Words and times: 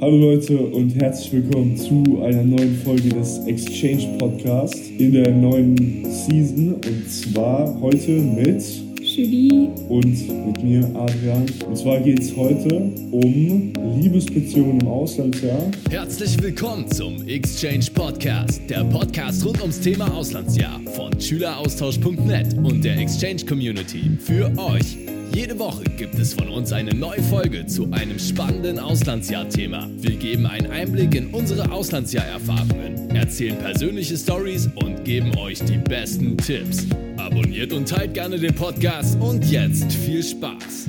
Hallo 0.00 0.16
Leute 0.16 0.56
und 0.56 0.94
herzlich 0.94 1.32
willkommen 1.32 1.76
zu 1.76 2.22
einer 2.22 2.44
neuen 2.44 2.76
Folge 2.84 3.08
des 3.08 3.40
Exchange 3.46 4.16
Podcast 4.16 4.76
in 4.96 5.10
der 5.10 5.32
neuen 5.32 6.04
Season 6.04 6.74
und 6.74 7.10
zwar 7.10 7.80
heute 7.80 8.12
mit 8.12 8.62
Julie 9.02 9.68
und 9.88 10.46
mit 10.46 10.62
mir 10.62 10.88
Adrian. 10.94 11.46
Und 11.66 11.76
zwar 11.76 11.98
geht 11.98 12.20
es 12.20 12.36
heute 12.36 12.76
um 13.10 13.72
Liebesbeziehungen 14.00 14.80
im 14.82 14.86
Auslandsjahr. 14.86 15.68
Herzlich 15.90 16.40
willkommen 16.40 16.88
zum 16.88 17.26
Exchange 17.26 17.86
Podcast, 17.92 18.62
der 18.70 18.84
Podcast 18.84 19.44
rund 19.44 19.60
ums 19.60 19.80
Thema 19.80 20.14
Auslandsjahr 20.14 20.80
von 20.94 21.20
Schüleraustausch.net 21.20 22.56
und 22.62 22.84
der 22.84 22.98
Exchange 22.98 23.44
Community 23.44 24.12
für 24.20 24.48
euch. 24.58 25.07
Jede 25.34 25.58
Woche 25.58 25.84
gibt 25.96 26.18
es 26.18 26.34
von 26.34 26.48
uns 26.48 26.72
eine 26.72 26.94
neue 26.94 27.22
Folge 27.22 27.66
zu 27.66 27.90
einem 27.92 28.18
spannenden 28.18 28.78
Auslandsjahr-Thema. 28.78 29.88
Wir 29.96 30.16
geben 30.16 30.46
einen 30.46 30.70
Einblick 30.70 31.14
in 31.14 31.28
unsere 31.28 31.70
Auslandsjahr-Erfahrungen, 31.70 33.10
erzählen 33.14 33.56
persönliche 33.56 34.16
Stories 34.16 34.68
und 34.74 35.04
geben 35.04 35.36
euch 35.36 35.58
die 35.60 35.78
besten 35.78 36.36
Tipps. 36.38 36.86
Abonniert 37.16 37.72
und 37.72 37.88
teilt 37.88 38.14
gerne 38.14 38.38
den 38.38 38.54
Podcast 38.54 39.20
und 39.20 39.44
jetzt 39.50 39.92
viel 39.92 40.22
Spaß. 40.22 40.88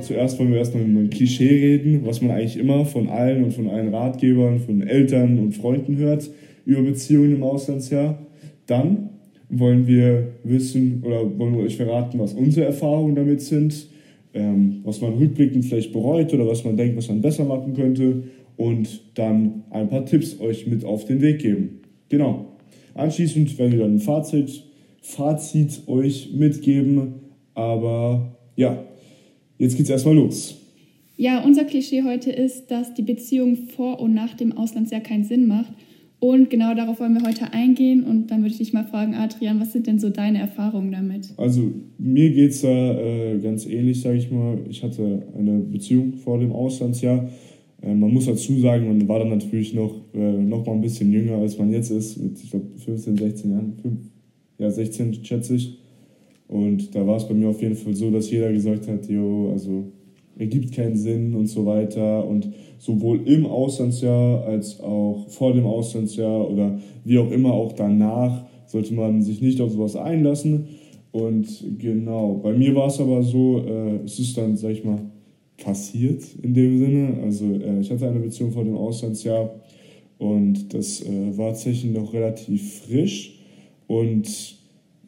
Zuerst 0.00 0.38
wollen 0.38 0.50
wir 0.50 0.58
erstmal 0.58 0.84
über 0.84 1.00
ein 1.00 1.10
Klischee 1.10 1.48
reden, 1.48 2.04
was 2.04 2.20
man 2.20 2.32
eigentlich 2.32 2.56
immer 2.56 2.86
von 2.86 3.08
allen 3.08 3.44
und 3.44 3.52
von 3.52 3.68
allen 3.68 3.94
Ratgebern, 3.94 4.58
von 4.58 4.82
Eltern 4.82 5.38
und 5.38 5.52
Freunden 5.52 5.96
hört 5.96 6.28
über 6.64 6.82
Beziehungen 6.82 7.36
im 7.36 7.42
Auslandsjahr. 7.42 8.18
Dann 8.66 9.10
wollen 9.50 9.86
wir 9.86 10.28
wissen 10.44 11.02
oder 11.04 11.38
wollen 11.38 11.56
wir 11.56 11.64
euch 11.64 11.76
verraten, 11.76 12.18
was 12.18 12.32
unsere 12.32 12.66
Erfahrungen 12.66 13.14
damit 13.14 13.42
sind, 13.42 13.86
ähm, 14.32 14.80
was 14.84 15.00
man 15.00 15.14
rückblickend 15.14 15.64
vielleicht 15.64 15.92
bereut 15.92 16.32
oder 16.32 16.46
was 16.46 16.64
man 16.64 16.76
denkt, 16.76 16.96
was 16.96 17.08
man 17.08 17.20
besser 17.20 17.44
machen 17.44 17.74
könnte 17.74 18.22
und 18.56 19.02
dann 19.14 19.64
ein 19.70 19.88
paar 19.88 20.06
Tipps 20.06 20.38
euch 20.40 20.66
mit 20.66 20.84
auf 20.84 21.04
den 21.04 21.20
Weg 21.20 21.40
geben. 21.40 21.80
Genau. 22.08 22.46
Anschließend 22.94 23.58
werden 23.58 23.72
wir 23.72 23.80
dann 23.80 23.94
ein 23.96 24.00
Fazit, 24.00 24.64
Fazit 25.02 25.82
euch 25.86 26.30
mitgeben, 26.34 27.14
aber 27.54 28.36
ja, 28.56 28.84
jetzt 29.58 29.76
geht's 29.76 29.90
erstmal 29.90 30.14
los. 30.14 30.56
Ja, 31.16 31.42
unser 31.44 31.64
Klischee 31.64 32.02
heute 32.02 32.30
ist, 32.30 32.70
dass 32.70 32.94
die 32.94 33.02
Beziehung 33.02 33.56
vor 33.56 34.00
und 34.00 34.14
nach 34.14 34.34
dem 34.34 34.56
Auslandsjahr 34.56 35.00
keinen 35.00 35.24
Sinn 35.24 35.46
macht 35.46 35.72
und 36.20 36.50
genau 36.50 36.74
darauf 36.74 37.00
wollen 37.00 37.14
wir 37.14 37.26
heute 37.26 37.52
eingehen. 37.54 38.04
Und 38.04 38.30
dann 38.30 38.42
würde 38.42 38.52
ich 38.52 38.58
dich 38.58 38.74
mal 38.74 38.84
fragen, 38.84 39.14
Adrian, 39.14 39.58
was 39.58 39.72
sind 39.72 39.86
denn 39.86 39.98
so 39.98 40.10
deine 40.10 40.38
Erfahrungen 40.38 40.92
damit? 40.92 41.32
Also 41.38 41.72
mir 41.96 42.30
geht 42.30 42.50
es 42.50 42.60
da 42.60 42.68
äh, 42.68 43.38
ganz 43.38 43.64
ähnlich, 43.64 44.02
sage 44.02 44.18
ich 44.18 44.30
mal. 44.30 44.58
Ich 44.68 44.82
hatte 44.82 45.22
eine 45.36 45.60
Beziehung 45.60 46.12
vor 46.12 46.38
dem 46.38 46.52
Auslandsjahr. 46.52 47.30
Äh, 47.80 47.94
man 47.94 48.12
muss 48.12 48.26
dazu 48.26 48.58
sagen, 48.58 48.86
man 48.86 49.08
war 49.08 49.20
dann 49.20 49.30
natürlich 49.30 49.72
noch, 49.72 49.94
äh, 50.12 50.18
noch 50.18 50.66
mal 50.66 50.72
ein 50.72 50.82
bisschen 50.82 51.10
jünger, 51.10 51.38
als 51.38 51.58
man 51.58 51.72
jetzt 51.72 51.90
ist. 51.90 52.22
Mit, 52.22 52.38
ich 52.42 52.50
glaube, 52.50 52.66
15, 52.76 53.16
16 53.16 53.50
Jahren. 53.50 53.72
5, 53.80 53.98
ja, 54.58 54.70
16 54.70 55.24
schätze 55.24 55.54
ich. 55.54 55.78
Und 56.48 56.94
da 56.94 57.06
war 57.06 57.16
es 57.16 57.26
bei 57.26 57.34
mir 57.34 57.48
auf 57.48 57.62
jeden 57.62 57.76
Fall 57.76 57.94
so, 57.94 58.10
dass 58.10 58.30
jeder 58.30 58.52
gesagt 58.52 58.88
hat, 58.88 59.08
jo, 59.08 59.52
also 59.52 59.90
ergibt 60.36 60.72
keinen 60.72 60.96
Sinn 60.96 61.34
und 61.34 61.46
so 61.46 61.64
weiter. 61.64 62.26
Und 62.26 62.50
sowohl 62.80 63.28
im 63.28 63.46
Auslandsjahr 63.46 64.44
als 64.44 64.80
auch 64.80 65.26
vor 65.28 65.52
dem 65.52 65.66
Auslandsjahr 65.66 66.50
oder 66.50 66.78
wie 67.04 67.18
auch 67.18 67.30
immer 67.30 67.52
auch 67.52 67.72
danach 67.72 68.44
sollte 68.66 68.94
man 68.94 69.22
sich 69.22 69.42
nicht 69.42 69.60
auf 69.60 69.70
sowas 69.70 69.96
einlassen. 69.96 70.68
Und 71.12 71.46
genau, 71.78 72.40
bei 72.42 72.52
mir 72.52 72.74
war 72.74 72.86
es 72.86 72.98
aber 72.98 73.22
so, 73.22 73.58
äh, 73.58 74.04
es 74.04 74.18
ist 74.18 74.36
dann, 74.38 74.56
sag 74.56 74.70
ich 74.70 74.84
mal, 74.84 75.00
passiert 75.62 76.22
in 76.42 76.54
dem 76.54 76.78
Sinne. 76.78 77.18
Also 77.22 77.44
äh, 77.52 77.80
ich 77.80 77.90
hatte 77.90 78.08
eine 78.08 78.20
Beziehung 78.20 78.52
vor 78.52 78.64
dem 78.64 78.76
Auslandsjahr 78.76 79.60
und 80.18 80.72
das 80.72 81.02
äh, 81.02 81.36
war 81.36 81.48
tatsächlich 81.48 81.92
noch 81.92 82.14
relativ 82.14 82.80
frisch 82.80 83.40
und 83.88 84.56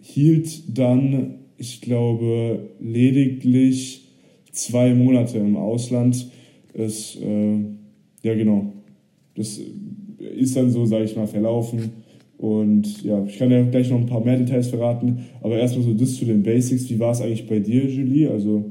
hielt 0.01 0.79
dann, 0.79 1.37
ich 1.57 1.81
glaube, 1.81 2.69
lediglich 2.81 4.09
zwei 4.51 4.93
Monate 4.93 5.39
im 5.39 5.57
Ausland. 5.57 6.27
Das, 6.75 7.17
äh, 7.17 7.59
ja 8.23 8.35
genau, 8.35 8.73
das 9.35 9.61
ist 10.37 10.57
dann 10.57 10.71
so, 10.71 10.85
sage 10.87 11.05
ich 11.05 11.17
mal, 11.17 11.27
verlaufen. 11.27 11.91
Und 12.39 13.05
ja, 13.05 13.25
ich 13.25 13.39
kann 13.39 13.51
ja 13.51 13.63
gleich 13.63 13.89
noch 13.91 13.99
ein 13.99 14.07
paar 14.07 14.25
mehr 14.25 14.37
Details 14.37 14.69
verraten, 14.69 15.27
aber 15.43 15.59
erstmal 15.59 15.85
so 15.85 15.95
das 15.95 16.17
zu 16.17 16.25
den 16.25 16.43
Basics. 16.43 16.91
Wie 16.91 16.99
war 16.99 17.13
es 17.13 17.21
eigentlich 17.21 17.47
bei 17.47 17.61
dir, 17.61 17.87
Julie? 17.87 18.29
Also 18.29 18.65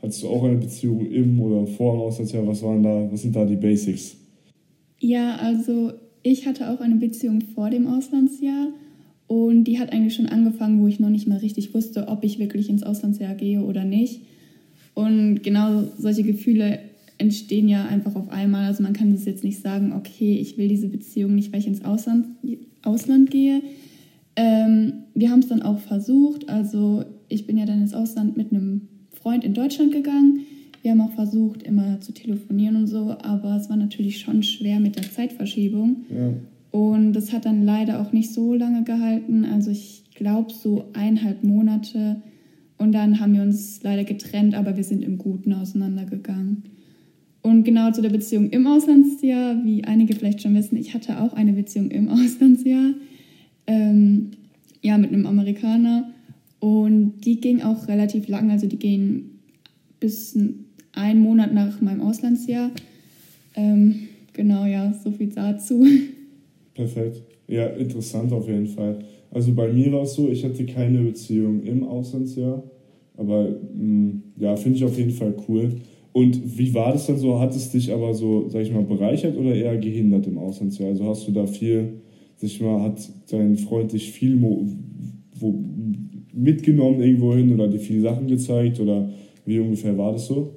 hattest 0.00 0.22
du 0.22 0.28
auch 0.28 0.44
eine 0.44 0.58
Beziehung 0.58 1.04
im 1.06 1.40
oder 1.40 1.66
vor 1.66 1.94
dem 1.94 2.02
Auslandsjahr? 2.02 2.46
Was 2.46 2.62
waren 2.62 2.82
da, 2.82 3.08
was 3.10 3.22
sind 3.22 3.34
da 3.34 3.44
die 3.44 3.56
Basics? 3.56 4.16
Ja, 5.00 5.36
also 5.36 5.92
ich 6.22 6.46
hatte 6.46 6.70
auch 6.70 6.80
eine 6.80 6.96
Beziehung 6.96 7.40
vor 7.54 7.70
dem 7.70 7.86
Auslandsjahr 7.86 8.68
und 9.26 9.64
die 9.64 9.78
hat 9.78 9.92
eigentlich 9.92 10.14
schon 10.14 10.26
angefangen, 10.26 10.80
wo 10.80 10.86
ich 10.86 11.00
noch 11.00 11.10
nicht 11.10 11.26
mal 11.26 11.38
richtig 11.38 11.74
wusste, 11.74 12.06
ob 12.08 12.22
ich 12.22 12.38
wirklich 12.38 12.68
ins 12.68 12.82
Auslandsjahr 12.82 13.34
gehe 13.34 13.62
oder 13.62 13.84
nicht. 13.84 14.22
Und 14.94 15.42
genau 15.42 15.84
solche 15.96 16.22
Gefühle 16.22 16.78
entstehen 17.18 17.68
ja 17.68 17.84
einfach 17.84 18.14
auf 18.14 18.30
einmal. 18.30 18.66
Also 18.66 18.82
man 18.82 18.92
kann 18.92 19.12
das 19.12 19.24
jetzt 19.24 19.44
nicht 19.44 19.60
sagen, 19.60 19.92
okay, 19.92 20.38
ich 20.38 20.56
will 20.56 20.68
diese 20.68 20.88
Beziehung 20.88 21.34
nicht, 21.34 21.52
weil 21.52 21.60
ich 21.60 21.66
ins 21.66 21.84
Ausland, 21.84 22.26
Ausland 22.82 23.30
gehe. 23.30 23.62
Ähm, 24.36 24.92
wir 25.14 25.30
haben 25.30 25.40
es 25.40 25.48
dann 25.48 25.62
auch 25.62 25.80
versucht. 25.80 26.48
Also 26.48 27.04
ich 27.28 27.46
bin 27.46 27.58
ja 27.58 27.66
dann 27.66 27.82
ins 27.82 27.94
Ausland 27.94 28.36
mit 28.36 28.52
einem 28.52 28.88
Freund 29.10 29.44
in 29.44 29.52
Deutschland 29.52 29.92
gegangen. 29.92 30.40
Wir 30.82 30.92
haben 30.92 31.00
auch 31.00 31.12
versucht, 31.12 31.64
immer 31.64 32.00
zu 32.00 32.12
telefonieren 32.12 32.76
und 32.76 32.86
so, 32.86 33.16
aber 33.20 33.56
es 33.56 33.68
war 33.68 33.76
natürlich 33.76 34.20
schon 34.20 34.44
schwer 34.44 34.78
mit 34.78 34.94
der 34.96 35.10
Zeitverschiebung. 35.10 36.04
Ja. 36.08 36.32
Und 36.70 37.14
das 37.14 37.32
hat 37.32 37.46
dann 37.46 37.64
leider 37.64 38.00
auch 38.00 38.12
nicht 38.12 38.32
so 38.32 38.54
lange 38.54 38.84
gehalten. 38.84 39.44
Also 39.44 39.72
ich 39.72 40.04
glaube 40.14 40.52
so 40.52 40.84
eineinhalb 40.92 41.42
Monate 41.42 42.22
und 42.76 42.92
dann 42.92 43.18
haben 43.18 43.34
wir 43.34 43.42
uns 43.42 43.82
leider 43.82 44.04
getrennt, 44.04 44.54
aber 44.54 44.76
wir 44.76 44.84
sind 44.84 45.02
im 45.02 45.18
Guten 45.18 45.52
auseinandergegangen. 45.52 46.62
Und 47.42 47.64
genau 47.64 47.90
zu 47.92 48.02
der 48.02 48.10
Beziehung 48.10 48.50
im 48.50 48.66
Auslandsjahr, 48.66 49.64
wie 49.64 49.84
einige 49.84 50.14
vielleicht 50.14 50.42
schon 50.42 50.54
wissen, 50.54 50.76
ich 50.76 50.94
hatte 50.94 51.20
auch 51.20 51.32
eine 51.34 51.52
Beziehung 51.52 51.90
im 51.90 52.08
Auslandsjahr, 52.08 52.94
ähm, 53.66 54.30
ja, 54.82 54.98
mit 54.98 55.12
einem 55.12 55.26
Amerikaner. 55.26 56.12
Und 56.60 57.20
die 57.24 57.40
ging 57.40 57.62
auch 57.62 57.86
relativ 57.88 58.28
lang, 58.28 58.50
also 58.50 58.66
die 58.66 58.78
ging 58.78 59.30
bis 60.00 60.36
einen 60.92 61.20
Monat 61.20 61.54
nach 61.54 61.80
meinem 61.80 62.00
Auslandsjahr. 62.00 62.70
Ähm, 63.54 64.08
genau, 64.32 64.66
ja, 64.66 64.92
so 64.92 65.10
viel 65.12 65.28
dazu. 65.28 65.84
Perfekt. 66.74 67.22
Ja, 67.46 67.66
interessant 67.66 68.32
auf 68.32 68.46
jeden 68.46 68.66
Fall. 68.66 68.98
Also 69.30 69.52
bei 69.52 69.72
mir 69.72 69.92
war 69.92 70.02
es 70.02 70.14
so, 70.14 70.28
ich 70.28 70.44
hatte 70.44 70.64
keine 70.66 71.00
Beziehung 71.00 71.62
im 71.62 71.82
Auslandsjahr, 71.84 72.62
aber 73.16 73.48
mh, 73.48 73.56
mm, 73.74 74.22
ja, 74.38 74.56
finde 74.56 74.78
ich 74.78 74.84
auf 74.84 74.96
jeden 74.96 75.10
Fall 75.10 75.34
cool. 75.48 75.70
Und 76.18 76.58
wie 76.58 76.74
war 76.74 76.90
das 76.90 77.06
dann 77.06 77.16
so? 77.16 77.38
Hat 77.38 77.54
es 77.54 77.70
dich 77.70 77.92
aber 77.92 78.12
so, 78.12 78.48
sag 78.48 78.62
ich 78.62 78.72
mal, 78.72 78.82
bereichert 78.82 79.36
oder 79.36 79.54
eher 79.54 79.76
gehindert 79.76 80.26
im 80.26 80.36
Auslandsjahr? 80.36 80.88
Also 80.88 81.04
hast 81.04 81.28
du 81.28 81.30
da 81.30 81.46
viel, 81.46 82.00
sag 82.34 82.50
ich 82.50 82.60
mal, 82.60 82.82
hat 82.82 83.08
dein 83.30 83.56
Freund 83.56 83.92
dich 83.92 84.10
viel 84.10 84.42
wo, 84.42 84.66
mitgenommen 86.32 87.00
irgendwo 87.00 87.36
hin 87.36 87.52
oder 87.52 87.68
dir 87.68 87.78
viele 87.78 88.00
Sachen 88.00 88.26
gezeigt 88.26 88.80
oder 88.80 89.10
wie 89.46 89.60
ungefähr 89.60 89.96
war 89.96 90.10
das 90.10 90.26
so? 90.26 90.56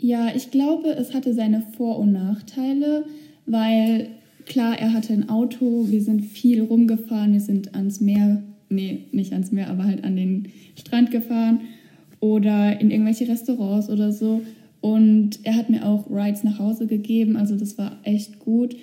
Ja, 0.00 0.32
ich 0.34 0.50
glaube, 0.50 0.88
es 0.88 1.14
hatte 1.14 1.32
seine 1.32 1.62
Vor- 1.76 2.00
und 2.00 2.10
Nachteile, 2.10 3.04
weil 3.46 4.08
klar, 4.46 4.76
er 4.80 4.92
hatte 4.92 5.12
ein 5.12 5.28
Auto, 5.28 5.86
wir 5.88 6.02
sind 6.02 6.22
viel 6.22 6.64
rumgefahren, 6.64 7.34
wir 7.34 7.40
sind 7.40 7.76
ans 7.76 8.00
Meer, 8.00 8.42
nee, 8.68 9.04
nicht 9.12 9.32
ans 9.32 9.52
Meer, 9.52 9.70
aber 9.70 9.84
halt 9.84 10.02
an 10.02 10.16
den 10.16 10.48
Strand 10.74 11.12
gefahren 11.12 11.60
oder 12.18 12.80
in 12.80 12.90
irgendwelche 12.90 13.28
Restaurants 13.28 13.88
oder 13.90 14.10
so. 14.10 14.40
Und 14.80 15.40
er 15.42 15.56
hat 15.56 15.70
mir 15.70 15.84
auch 15.86 16.08
Rides 16.10 16.44
nach 16.44 16.58
Hause 16.58 16.86
gegeben, 16.86 17.36
also 17.36 17.56
das 17.56 17.78
war 17.78 17.98
echt 18.04 18.38
gut. 18.38 18.76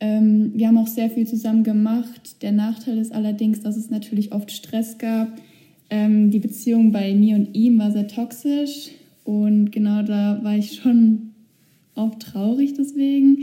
Ähm, 0.00 0.52
wir 0.54 0.68
haben 0.68 0.78
auch 0.78 0.86
sehr 0.86 1.10
viel 1.10 1.26
zusammen 1.26 1.62
gemacht. 1.62 2.42
Der 2.42 2.52
Nachteil 2.52 2.98
ist 2.98 3.12
allerdings, 3.12 3.60
dass 3.60 3.76
es 3.76 3.90
natürlich 3.90 4.32
oft 4.32 4.50
Stress 4.50 4.98
gab. 4.98 5.28
Ähm, 5.90 6.30
die 6.30 6.38
Beziehung 6.38 6.92
bei 6.92 7.14
mir 7.14 7.36
und 7.36 7.54
ihm 7.54 7.78
war 7.78 7.90
sehr 7.90 8.08
toxisch 8.08 8.90
und 9.24 9.72
genau 9.72 10.02
da 10.02 10.38
war 10.42 10.56
ich 10.56 10.76
schon 10.76 11.30
oft 11.94 12.20
traurig 12.20 12.74
deswegen. 12.74 13.38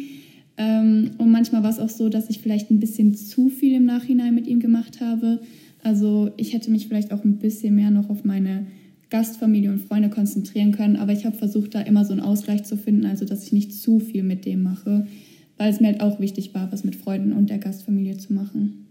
Ähm, 0.58 1.12
und 1.18 1.30
manchmal 1.32 1.64
war 1.64 1.70
es 1.70 1.80
auch 1.80 1.90
so, 1.90 2.10
dass 2.10 2.30
ich 2.30 2.40
vielleicht 2.40 2.72
ein 2.72 2.80
bisschen 2.80 3.14
zu 3.16 3.50
viel 3.50 3.74
im 3.74 3.86
Nachhinein 3.86 4.34
mit 4.34 4.48
ihm 4.48 4.60
gemacht 4.60 5.02
habe. 5.02 5.42
Also 5.84 6.32
ich 6.38 6.54
hätte 6.54 6.72
mich 6.72 6.88
vielleicht 6.88 7.12
auch 7.12 7.24
ein 7.24 7.38
bisschen 7.38 7.76
mehr 7.76 7.92
noch 7.92 8.10
auf 8.10 8.24
meine 8.24 8.66
Gastfamilie 9.10 9.72
und 9.72 9.80
Freunde 9.80 10.10
konzentrieren 10.10 10.72
können, 10.72 10.98
aber 10.98 11.14
ich 11.14 11.26
habe 11.26 11.36
versucht, 11.36 11.76
da 11.76 11.82
immer 11.82 12.04
so 12.04 12.12
einen 12.12 12.22
Ausgleich 12.22 12.64
zu 12.64 12.78
finden, 12.78 13.06
also 13.06 13.26
dass 13.26 13.44
ich 13.44 13.54
nicht 13.54 13.74
zu 13.74 14.00
viel 14.00 14.24
mit 14.24 14.46
dem 14.46 14.64
mache, 14.64 15.08
weil 15.58 15.72
es 15.72 15.80
mir 15.80 15.88
halt 15.88 16.02
auch 16.02 16.20
wichtig 16.20 16.54
war, 16.54 16.72
was 16.72 16.84
mit 16.84 16.96
Freunden 16.96 17.34
und 17.34 17.50
der 17.50 17.58
Gastfamilie 17.58 18.18
zu 18.18 18.34
machen. 18.34 18.88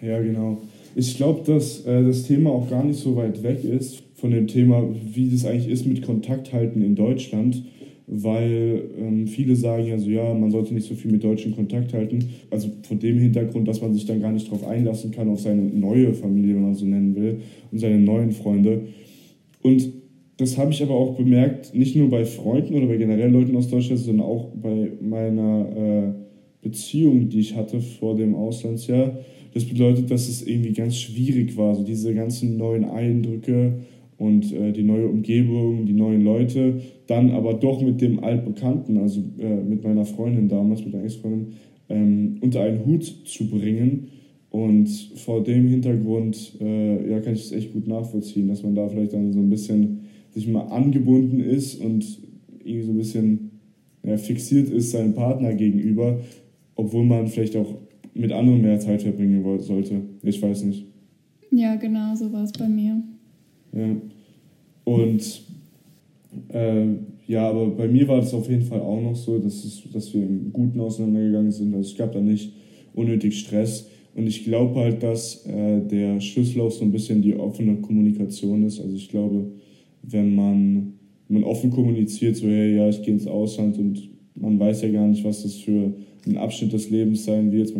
Ja, 0.00 0.20
genau. 0.20 0.62
Ich 0.94 1.16
glaube, 1.16 1.42
dass 1.50 1.86
äh, 1.86 2.02
das 2.02 2.24
Thema 2.24 2.50
auch 2.50 2.68
gar 2.68 2.84
nicht 2.84 2.98
so 2.98 3.16
weit 3.16 3.42
weg 3.42 3.64
ist 3.64 4.02
von 4.14 4.30
dem 4.30 4.46
Thema, 4.46 4.84
wie 5.14 5.30
das 5.30 5.44
eigentlich 5.44 5.68
ist 5.68 5.86
mit 5.86 6.02
Kontakt 6.02 6.52
halten 6.52 6.82
in 6.82 6.94
Deutschland, 6.94 7.62
weil 8.06 8.82
ähm, 8.98 9.26
viele 9.26 9.56
sagen 9.56 9.86
ja 9.86 9.98
so, 9.98 10.10
ja, 10.10 10.34
man 10.34 10.50
sollte 10.50 10.74
nicht 10.74 10.86
so 10.86 10.94
viel 10.94 11.10
mit 11.10 11.24
Deutschen 11.24 11.54
Kontakt 11.54 11.94
halten. 11.94 12.30
Also 12.50 12.68
von 12.82 12.98
dem 12.98 13.18
Hintergrund, 13.18 13.68
dass 13.68 13.80
man 13.80 13.94
sich 13.94 14.04
dann 14.04 14.20
gar 14.20 14.32
nicht 14.32 14.48
darauf 14.48 14.66
einlassen 14.66 15.12
kann, 15.12 15.28
auf 15.28 15.40
seine 15.40 15.62
neue 15.62 16.12
Familie, 16.12 16.56
wenn 16.56 16.62
man 16.62 16.74
so 16.74 16.84
nennen 16.84 17.14
will, 17.14 17.40
und 17.70 17.78
seine 17.78 17.98
neuen 17.98 18.32
Freunde. 18.32 18.82
Und 19.62 19.92
das 20.36 20.58
habe 20.58 20.72
ich 20.72 20.82
aber 20.82 20.94
auch 20.94 21.16
bemerkt, 21.16 21.74
nicht 21.74 21.94
nur 21.94 22.10
bei 22.10 22.24
Freunden 22.24 22.74
oder 22.74 22.86
bei 22.86 22.96
generell 22.96 23.30
Leuten 23.30 23.56
aus 23.56 23.68
Deutschland, 23.68 24.00
sondern 24.00 24.26
auch 24.26 24.48
bei 24.54 24.92
meiner 25.00 25.68
äh, 25.76 26.12
Beziehung, 26.62 27.28
die 27.28 27.40
ich 27.40 27.56
hatte 27.56 27.80
vor 27.80 28.16
dem 28.16 28.34
Auslandsjahr. 28.34 29.18
Das 29.54 29.64
bedeutet, 29.64 30.10
dass 30.10 30.28
es 30.28 30.46
irgendwie 30.46 30.72
ganz 30.72 30.96
schwierig 30.96 31.56
war, 31.56 31.74
so 31.74 31.84
diese 31.84 32.14
ganzen 32.14 32.56
neuen 32.56 32.84
Eindrücke 32.84 33.74
und 34.16 34.52
äh, 34.52 34.72
die 34.72 34.82
neue 34.82 35.08
Umgebung, 35.08 35.84
die 35.84 35.92
neuen 35.92 36.22
Leute, 36.22 36.80
dann 37.06 37.32
aber 37.32 37.54
doch 37.54 37.82
mit 37.82 38.00
dem 38.00 38.22
Altbekannten, 38.22 38.96
also 38.96 39.20
äh, 39.38 39.62
mit 39.62 39.84
meiner 39.84 40.04
Freundin 40.04 40.48
damals, 40.48 40.84
mit 40.84 40.94
der 40.94 41.04
Ex-Freundin, 41.04 41.54
ähm, 41.88 42.38
unter 42.40 42.62
einen 42.62 42.86
Hut 42.86 43.04
zu 43.04 43.50
bringen. 43.50 44.08
Und 44.52 44.86
vor 45.16 45.42
dem 45.42 45.66
Hintergrund 45.66 46.58
äh, 46.60 47.10
ja, 47.10 47.20
kann 47.20 47.32
ich 47.32 47.46
es 47.46 47.52
echt 47.52 47.72
gut 47.72 47.88
nachvollziehen, 47.88 48.48
dass 48.48 48.62
man 48.62 48.74
da 48.74 48.86
vielleicht 48.86 49.14
dann 49.14 49.32
so 49.32 49.40
ein 49.40 49.48
bisschen 49.48 50.00
sich 50.30 50.46
mal 50.46 50.66
angebunden 50.66 51.40
ist 51.40 51.80
und 51.80 52.04
irgendwie 52.62 52.82
so 52.82 52.92
ein 52.92 52.98
bisschen 52.98 53.50
ja, 54.04 54.18
fixiert 54.18 54.68
ist 54.68 54.90
seinem 54.90 55.14
Partner 55.14 55.54
gegenüber, 55.54 56.20
obwohl 56.74 57.04
man 57.04 57.28
vielleicht 57.28 57.56
auch 57.56 57.74
mit 58.12 58.30
anderen 58.30 58.60
mehr 58.60 58.78
Zeit 58.78 59.00
verbringen 59.00 59.42
sollte. 59.60 60.02
Ich 60.22 60.42
weiß 60.42 60.64
nicht. 60.64 60.84
Ja, 61.50 61.76
genau, 61.76 62.14
so 62.14 62.30
war 62.30 62.44
es 62.44 62.52
bei 62.52 62.68
mir. 62.68 63.02
Ja. 63.72 63.96
Und 64.84 65.42
äh, 66.48 66.86
ja, 67.26 67.48
aber 67.48 67.70
bei 67.70 67.88
mir 67.88 68.06
war 68.06 68.18
das 68.18 68.34
auf 68.34 68.50
jeden 68.50 68.64
Fall 68.64 68.80
auch 68.80 69.00
noch 69.00 69.16
so, 69.16 69.38
dass, 69.38 69.64
es, 69.64 69.82
dass 69.92 70.12
wir 70.12 70.22
im 70.22 70.52
Guten 70.52 70.78
auseinandergegangen 70.78 71.52
sind. 71.52 71.74
Also 71.74 71.90
es 71.90 71.96
gab 71.96 72.12
da 72.12 72.20
nicht 72.20 72.52
unnötig 72.94 73.38
Stress. 73.38 73.88
Und 74.14 74.26
ich 74.26 74.44
glaube 74.44 74.80
halt, 74.80 75.02
dass 75.02 75.46
äh, 75.46 75.80
der 75.80 76.20
Schlüssel 76.20 76.60
auch 76.60 76.70
so 76.70 76.84
ein 76.84 76.92
bisschen 76.92 77.22
die 77.22 77.34
offene 77.34 77.76
Kommunikation 77.76 78.64
ist. 78.64 78.80
Also 78.80 78.94
ich 78.94 79.08
glaube, 79.08 79.52
wenn 80.02 80.34
man, 80.34 80.94
wenn 81.28 81.40
man 81.40 81.44
offen 81.44 81.70
kommuniziert, 81.70 82.36
so 82.36 82.46
hey, 82.46 82.76
ja, 82.76 82.88
ich 82.88 83.02
gehe 83.02 83.14
ins 83.14 83.26
Ausland 83.26 83.78
und 83.78 84.10
man 84.34 84.58
weiß 84.58 84.82
ja 84.82 84.90
gar 84.90 85.06
nicht, 85.06 85.24
was 85.24 85.42
das 85.42 85.54
für 85.56 85.94
ein 86.26 86.36
Abschnitt 86.36 86.72
des 86.72 86.90
Lebens 86.90 87.24
sein 87.24 87.52
wird. 87.52 87.72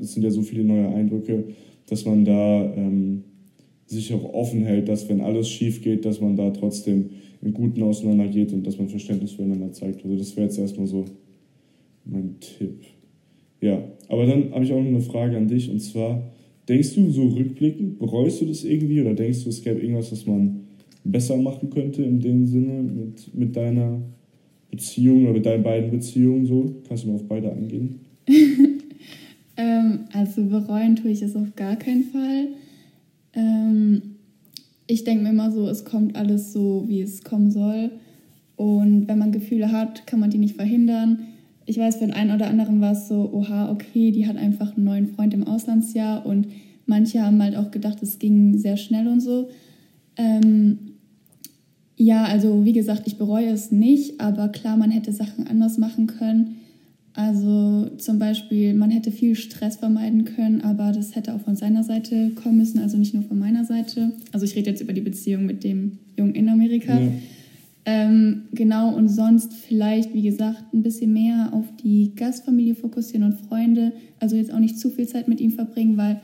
es 0.00 0.12
sind 0.12 0.22
ja 0.22 0.30
so 0.30 0.42
viele 0.42 0.64
neue 0.64 0.88
Eindrücke, 0.88 1.44
dass 1.86 2.04
man 2.04 2.24
da 2.24 2.74
ähm, 2.74 3.22
sich 3.86 4.12
auch 4.12 4.34
offen 4.34 4.62
hält, 4.62 4.88
dass 4.88 5.08
wenn 5.08 5.20
alles 5.20 5.48
schief 5.48 5.82
geht, 5.82 6.04
dass 6.04 6.20
man 6.20 6.36
da 6.36 6.50
trotzdem 6.50 7.10
im 7.42 7.54
Guten 7.54 7.82
auseinandergeht 7.82 8.52
und 8.52 8.66
dass 8.66 8.78
man 8.78 8.88
Verständnis 8.88 9.32
füreinander 9.32 9.72
zeigt. 9.72 10.04
Also 10.04 10.16
das 10.16 10.36
wäre 10.36 10.46
jetzt 10.46 10.58
erstmal 10.58 10.86
so 10.86 11.04
mein 12.04 12.36
Tipp. 12.40 12.84
Ja, 13.60 13.82
aber 14.08 14.26
dann 14.26 14.52
habe 14.52 14.64
ich 14.64 14.72
auch 14.72 14.80
noch 14.80 14.86
eine 14.86 15.00
Frage 15.00 15.36
an 15.36 15.48
dich 15.48 15.70
und 15.70 15.80
zwar, 15.80 16.22
denkst 16.68 16.94
du 16.94 17.10
so 17.10 17.28
rückblickend, 17.28 17.98
bereust 17.98 18.40
du 18.40 18.46
das 18.46 18.64
irgendwie 18.64 19.00
oder 19.00 19.14
denkst 19.14 19.44
du, 19.44 19.50
es 19.50 19.62
gäbe 19.62 19.80
irgendwas, 19.80 20.12
was 20.12 20.26
man 20.26 20.60
besser 21.04 21.36
machen 21.36 21.70
könnte 21.70 22.02
in 22.02 22.20
dem 22.20 22.46
Sinne 22.46 22.82
mit, 22.82 23.34
mit 23.34 23.56
deiner 23.56 24.00
Beziehung 24.70 25.24
oder 25.24 25.32
mit 25.32 25.46
deinen 25.46 25.62
beiden 25.62 25.90
Beziehungen 25.90 26.46
so? 26.46 26.74
Kannst 26.86 27.04
du 27.04 27.08
mal 27.08 27.14
auf 27.14 27.28
beide 27.28 27.52
eingehen? 27.52 28.00
ähm, 29.56 30.00
also 30.12 30.44
bereuen 30.44 30.96
tue 30.96 31.10
ich 31.10 31.22
es 31.22 31.36
auf 31.36 31.54
gar 31.54 31.76
keinen 31.76 32.04
Fall. 32.04 32.48
Ähm, 33.34 34.02
ich 34.86 35.04
denke 35.04 35.24
mir 35.24 35.30
immer 35.30 35.50
so, 35.50 35.68
es 35.68 35.84
kommt 35.84 36.16
alles 36.16 36.52
so, 36.52 36.84
wie 36.88 37.00
es 37.00 37.22
kommen 37.22 37.50
soll. 37.50 37.90
Und 38.56 39.08
wenn 39.08 39.18
man 39.18 39.32
Gefühle 39.32 39.70
hat, 39.72 40.06
kann 40.06 40.20
man 40.20 40.30
die 40.30 40.38
nicht 40.38 40.56
verhindern. 40.56 41.20
Ich 41.66 41.78
weiß, 41.78 41.96
für 41.96 42.06
den 42.06 42.14
einen 42.14 42.34
oder 42.34 42.48
anderen 42.48 42.80
war 42.80 42.92
es 42.92 43.08
so, 43.08 43.30
oha, 43.32 43.70
okay, 43.70 44.12
die 44.12 44.26
hat 44.26 44.36
einfach 44.36 44.76
einen 44.76 44.84
neuen 44.84 45.06
Freund 45.08 45.34
im 45.34 45.46
Auslandsjahr 45.46 46.24
und 46.24 46.46
manche 46.86 47.20
haben 47.20 47.42
halt 47.42 47.56
auch 47.56 47.70
gedacht, 47.72 48.02
es 48.02 48.18
ging 48.18 48.56
sehr 48.56 48.76
schnell 48.76 49.08
und 49.08 49.20
so. 49.20 49.48
Ähm, 50.16 50.78
ja, 51.96 52.24
also 52.24 52.64
wie 52.64 52.72
gesagt, 52.72 53.02
ich 53.06 53.18
bereue 53.18 53.48
es 53.48 53.72
nicht, 53.72 54.20
aber 54.20 54.48
klar, 54.48 54.76
man 54.76 54.90
hätte 54.90 55.12
Sachen 55.12 55.46
anders 55.46 55.78
machen 55.78 56.06
können. 56.06 56.56
Also 57.14 57.88
zum 57.96 58.18
Beispiel, 58.18 58.74
man 58.74 58.90
hätte 58.90 59.10
viel 59.10 59.34
Stress 59.34 59.76
vermeiden 59.76 60.26
können, 60.26 60.60
aber 60.60 60.92
das 60.92 61.16
hätte 61.16 61.34
auch 61.34 61.40
von 61.40 61.56
seiner 61.56 61.82
Seite 61.82 62.32
kommen 62.34 62.58
müssen, 62.58 62.78
also 62.78 62.98
nicht 62.98 63.14
nur 63.14 63.22
von 63.22 63.38
meiner 63.38 63.64
Seite. 63.64 64.12
Also 64.32 64.44
ich 64.44 64.54
rede 64.54 64.70
jetzt 64.70 64.82
über 64.82 64.92
die 64.92 65.00
Beziehung 65.00 65.46
mit 65.46 65.64
dem 65.64 65.98
Jungen 66.18 66.34
in 66.34 66.48
Amerika. 66.50 67.00
Ja. 67.00 67.08
Ähm, 67.88 68.48
genau, 68.52 68.92
und 68.92 69.08
sonst 69.08 69.54
vielleicht, 69.54 70.12
wie 70.12 70.22
gesagt, 70.22 70.74
ein 70.74 70.82
bisschen 70.82 71.12
mehr 71.12 71.50
auf 71.52 71.64
die 71.82 72.16
Gastfamilie 72.16 72.74
fokussieren 72.74 73.22
und 73.22 73.40
Freunde. 73.48 73.92
Also 74.18 74.34
jetzt 74.34 74.52
auch 74.52 74.58
nicht 74.58 74.78
zu 74.80 74.90
viel 74.90 75.06
Zeit 75.06 75.28
mit 75.28 75.40
ihm 75.40 75.52
verbringen, 75.52 75.96
weil 75.96 76.20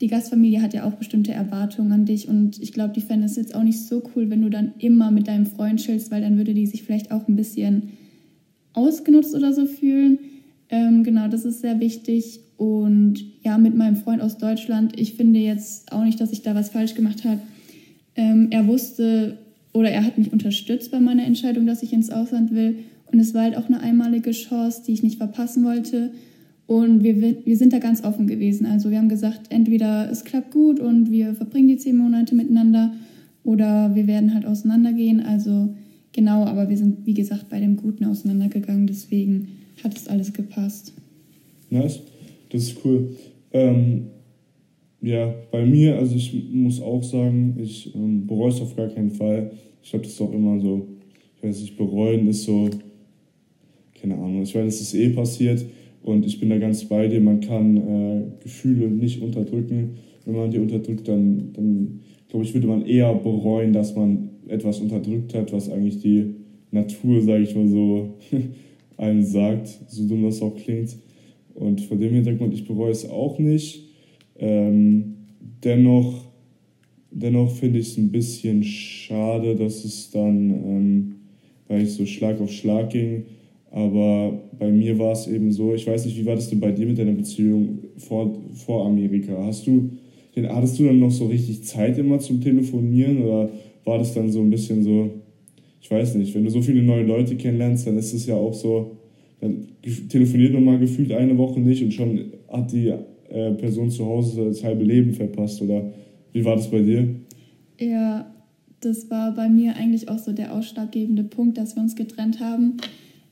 die 0.00 0.06
Gastfamilie 0.06 0.62
hat 0.62 0.72
ja 0.72 0.84
auch 0.84 0.94
bestimmte 0.94 1.32
Erwartungen 1.32 1.92
an 1.92 2.06
dich 2.06 2.26
und 2.28 2.60
ich 2.60 2.72
glaube, 2.72 2.94
die 2.94 3.02
fänden 3.02 3.26
es 3.26 3.36
jetzt 3.36 3.54
auch 3.54 3.62
nicht 3.62 3.80
so 3.80 4.02
cool, 4.14 4.30
wenn 4.30 4.42
du 4.42 4.48
dann 4.48 4.72
immer 4.78 5.10
mit 5.10 5.28
deinem 5.28 5.46
Freund 5.46 5.78
chillst, 5.78 6.10
weil 6.10 6.22
dann 6.22 6.38
würde 6.38 6.54
die 6.54 6.66
sich 6.66 6.82
vielleicht 6.82 7.12
auch 7.12 7.28
ein 7.28 7.36
bisschen 7.36 7.90
ausgenutzt 8.72 9.34
oder 9.34 9.52
so 9.52 9.66
fühlen. 9.66 10.18
Ähm, 10.70 11.04
genau, 11.04 11.28
das 11.28 11.44
ist 11.44 11.60
sehr 11.60 11.80
wichtig. 11.80 12.40
Und 12.56 13.24
ja, 13.42 13.58
mit 13.58 13.76
meinem 13.76 13.96
Freund 13.96 14.22
aus 14.22 14.38
Deutschland, 14.38 14.98
ich 14.98 15.14
finde 15.14 15.38
jetzt 15.38 15.92
auch 15.92 16.02
nicht, 16.02 16.20
dass 16.20 16.32
ich 16.32 16.42
da 16.42 16.54
was 16.54 16.70
falsch 16.70 16.94
gemacht 16.94 17.24
habe. 17.24 17.40
Ähm, 18.16 18.48
er 18.50 18.66
wusste 18.66 19.38
oder 19.74 19.90
er 19.90 20.04
hat 20.04 20.16
mich 20.16 20.32
unterstützt 20.32 20.90
bei 20.90 21.00
meiner 21.00 21.26
Entscheidung, 21.26 21.66
dass 21.66 21.82
ich 21.82 21.92
ins 21.92 22.10
Ausland 22.10 22.54
will. 22.54 22.76
Und 23.12 23.18
es 23.18 23.34
war 23.34 23.42
halt 23.42 23.56
auch 23.56 23.66
eine 23.66 23.80
einmalige 23.80 24.30
Chance, 24.30 24.82
die 24.86 24.92
ich 24.92 25.02
nicht 25.02 25.18
verpassen 25.18 25.64
wollte. 25.64 26.12
Und 26.66 27.02
wir, 27.02 27.20
wir 27.44 27.56
sind 27.56 27.72
da 27.72 27.78
ganz 27.80 28.02
offen 28.02 28.26
gewesen. 28.26 28.66
Also 28.66 28.90
wir 28.90 28.98
haben 28.98 29.08
gesagt, 29.08 29.50
entweder 29.50 30.10
es 30.10 30.24
klappt 30.24 30.52
gut 30.52 30.80
und 30.80 31.10
wir 31.10 31.34
verbringen 31.34 31.68
die 31.68 31.76
zehn 31.76 31.96
Monate 31.96 32.34
miteinander 32.34 32.94
oder 33.42 33.94
wir 33.94 34.06
werden 34.06 34.32
halt 34.32 34.46
auseinandergehen. 34.46 35.20
Also 35.20 35.74
genau, 36.12 36.44
aber 36.44 36.70
wir 36.70 36.78
sind, 36.78 37.04
wie 37.04 37.14
gesagt, 37.14 37.50
bei 37.50 37.60
dem 37.60 37.76
Guten 37.76 38.04
auseinandergegangen. 38.04 38.86
Deswegen 38.86 39.48
hat 39.82 39.96
es 39.96 40.08
alles 40.08 40.32
gepasst. 40.32 40.94
Nice, 41.68 42.00
das 42.50 42.62
ist 42.62 42.76
cool. 42.84 43.16
Ähm, 43.52 44.06
ja, 45.04 45.34
bei 45.50 45.64
mir, 45.66 45.98
also 45.98 46.16
ich 46.16 46.34
muss 46.50 46.80
auch 46.80 47.02
sagen, 47.02 47.56
ich 47.62 47.94
ähm, 47.94 48.26
bereue 48.26 48.48
es 48.48 48.60
auf 48.60 48.74
gar 48.74 48.88
keinen 48.88 49.10
Fall. 49.10 49.50
Ich 49.82 49.90
glaube, 49.90 50.04
das 50.04 50.14
ist 50.14 50.20
auch 50.20 50.32
immer 50.32 50.58
so, 50.60 50.88
ich 51.36 51.42
weiß 51.42 51.60
nicht, 51.60 51.76
bereuen 51.76 52.26
ist 52.26 52.44
so, 52.44 52.70
keine 54.00 54.14
Ahnung, 54.14 54.42
ich 54.42 54.54
weiß, 54.54 54.66
es 54.66 54.80
ist 54.80 54.94
eh 54.94 55.10
passiert 55.10 55.64
und 56.02 56.24
ich 56.24 56.40
bin 56.40 56.48
da 56.48 56.58
ganz 56.58 56.84
bei 56.84 57.06
dir, 57.08 57.20
man 57.20 57.40
kann 57.40 57.76
äh, 57.76 58.22
Gefühle 58.42 58.88
nicht 58.88 59.20
unterdrücken. 59.20 59.96
Wenn 60.24 60.36
man 60.36 60.50
die 60.50 60.58
unterdrückt, 60.58 61.06
dann, 61.06 61.50
dann 61.52 62.00
glaube 62.28 62.46
ich, 62.46 62.54
würde 62.54 62.66
man 62.66 62.86
eher 62.86 63.12
bereuen, 63.14 63.74
dass 63.74 63.94
man 63.94 64.30
etwas 64.48 64.80
unterdrückt 64.80 65.34
hat, 65.34 65.52
was 65.52 65.70
eigentlich 65.70 66.00
die 66.00 66.34
Natur, 66.70 67.20
sage 67.20 67.42
ich 67.42 67.54
mal 67.54 67.68
so, 67.68 68.14
einem 68.96 69.22
sagt, 69.22 69.68
so 69.88 70.08
dumm 70.08 70.22
das 70.22 70.40
auch 70.40 70.56
klingt. 70.56 70.96
Und 71.54 71.82
vor 71.82 71.96
dem 71.98 72.14
Hintergrund, 72.14 72.54
ich 72.54 72.66
bereue 72.66 72.90
es 72.90 73.08
auch 73.08 73.38
nicht. 73.38 73.83
Ähm, 74.38 75.14
dennoch 75.62 76.24
dennoch 77.14 77.50
finde 77.50 77.78
ich 77.78 77.88
es 77.88 77.96
ein 77.96 78.10
bisschen 78.10 78.62
schade, 78.62 79.54
dass 79.54 79.84
es 79.84 80.10
dann, 80.10 80.50
ähm, 80.50 81.14
weil 81.68 81.82
ich 81.82 81.92
so 81.92 82.04
Schlag 82.04 82.40
auf 82.40 82.50
Schlag 82.50 82.90
ging, 82.90 83.24
aber 83.70 84.40
bei 84.58 84.70
mir 84.70 84.98
war 84.98 85.12
es 85.12 85.26
eben 85.26 85.50
so, 85.50 85.74
ich 85.74 85.86
weiß 85.86 86.04
nicht, 86.04 86.18
wie 86.18 86.26
war 86.26 86.36
das 86.36 86.50
denn 86.50 86.60
bei 86.60 86.72
dir 86.72 86.86
mit 86.86 86.98
deiner 86.98 87.12
Beziehung 87.12 87.78
vor, 87.96 88.36
vor 88.52 88.86
Amerika? 88.86 89.32
Hast 89.46 89.66
du, 89.66 89.90
hattest 90.36 90.78
du 90.78 90.84
dann 90.84 90.98
noch 90.98 91.10
so 91.10 91.26
richtig 91.26 91.64
Zeit 91.64 91.98
immer 91.98 92.18
zum 92.18 92.40
Telefonieren 92.40 93.22
oder 93.22 93.50
war 93.84 93.98
das 93.98 94.14
dann 94.14 94.30
so 94.30 94.40
ein 94.40 94.50
bisschen 94.50 94.82
so, 94.82 95.10
ich 95.80 95.90
weiß 95.90 96.14
nicht, 96.16 96.34
wenn 96.34 96.44
du 96.44 96.50
so 96.50 96.62
viele 96.62 96.82
neue 96.82 97.04
Leute 97.04 97.36
kennenlernst, 97.36 97.86
dann 97.86 97.98
ist 97.98 98.12
es 98.12 98.26
ja 98.26 98.34
auch 98.34 98.54
so, 98.54 98.96
dann 99.40 99.68
telefoniert 100.08 100.52
man 100.52 100.64
mal 100.64 100.78
gefühlt 100.78 101.12
eine 101.12 101.36
Woche 101.36 101.60
nicht 101.60 101.82
und 101.82 101.92
schon 101.92 102.32
hat 102.48 102.72
die 102.72 102.92
äh, 103.34 103.52
Person 103.52 103.90
zu 103.90 104.06
Hause 104.06 104.44
das 104.46 104.62
halbe 104.62 104.84
Leben 104.84 105.12
verpasst 105.12 105.60
oder 105.60 105.92
wie 106.32 106.44
war 106.44 106.56
das 106.56 106.70
bei 106.70 106.80
dir? 106.80 107.08
Ja, 107.78 108.32
das 108.80 109.10
war 109.10 109.34
bei 109.34 109.48
mir 109.48 109.76
eigentlich 109.76 110.08
auch 110.08 110.18
so 110.18 110.32
der 110.32 110.54
ausschlaggebende 110.54 111.24
Punkt, 111.24 111.58
dass 111.58 111.74
wir 111.74 111.82
uns 111.82 111.96
getrennt 111.96 112.40
haben. 112.40 112.76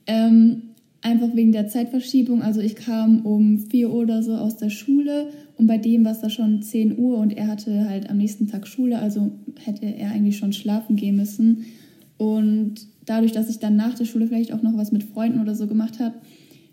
Ähm, 0.07 0.63
einfach 1.03 1.35
wegen 1.35 1.53
der 1.53 1.69
Zeitverschiebung. 1.69 2.43
Also 2.43 2.61
ich 2.61 2.75
kam 2.75 3.25
um 3.25 3.59
4 3.59 3.91
Uhr 3.91 4.03
oder 4.03 4.23
so 4.23 4.35
aus 4.35 4.57
der 4.57 4.71
Schule 4.71 5.29
und 5.57 5.67
bei 5.67 5.79
dem 5.79 6.05
war 6.05 6.13
es 6.13 6.21
da 6.21 6.31
schon 6.31 6.63
10 6.63 6.99
Uhr 6.99 7.19
und 7.19 7.37
er 7.37 7.49
hatte 7.49 7.89
halt 7.89 8.11
am 8.11 8.19
nächsten 8.19 8.49
Tag 8.49 8.67
Schule, 8.67 8.99
also 8.99 9.31
hätte 9.65 9.87
er 9.87 10.11
eigentlich 10.11 10.39
schon 10.39 10.53
schlafen 10.53 10.97
gehen 10.97 11.17
müssen. 11.17 11.67
Und 12.19 12.87
dadurch, 13.05 13.33
dass 13.33 13.51
ich 13.51 13.59
dann 13.59 13.77
nach 13.77 13.95
der 13.95 14.05
Schule 14.05 14.27
vielleicht 14.27 14.53
auch 14.53 14.63
noch 14.63 14.77
was 14.77 14.93
mit 14.93 15.05
Freunden 15.05 15.41
oder 15.41 15.55
so 15.55 15.67
gemacht 15.67 15.99
habe, 15.99 16.15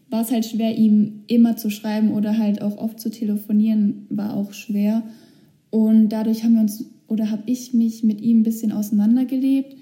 war 0.09 0.21
es 0.21 0.31
halt 0.31 0.45
schwer, 0.45 0.77
ihm 0.77 1.21
immer 1.27 1.55
zu 1.55 1.69
schreiben 1.69 2.11
oder 2.11 2.37
halt 2.37 2.61
auch 2.61 2.77
oft 2.77 2.99
zu 2.99 3.09
telefonieren, 3.09 4.07
war 4.09 4.35
auch 4.35 4.53
schwer. 4.53 5.03
Und 5.69 6.09
dadurch 6.09 6.43
haben 6.43 6.55
wir 6.55 6.61
uns 6.61 6.85
oder 7.07 7.31
habe 7.31 7.43
ich 7.45 7.73
mich 7.73 8.03
mit 8.03 8.21
ihm 8.21 8.39
ein 8.39 8.43
bisschen 8.43 8.71
auseinandergelebt, 8.71 9.75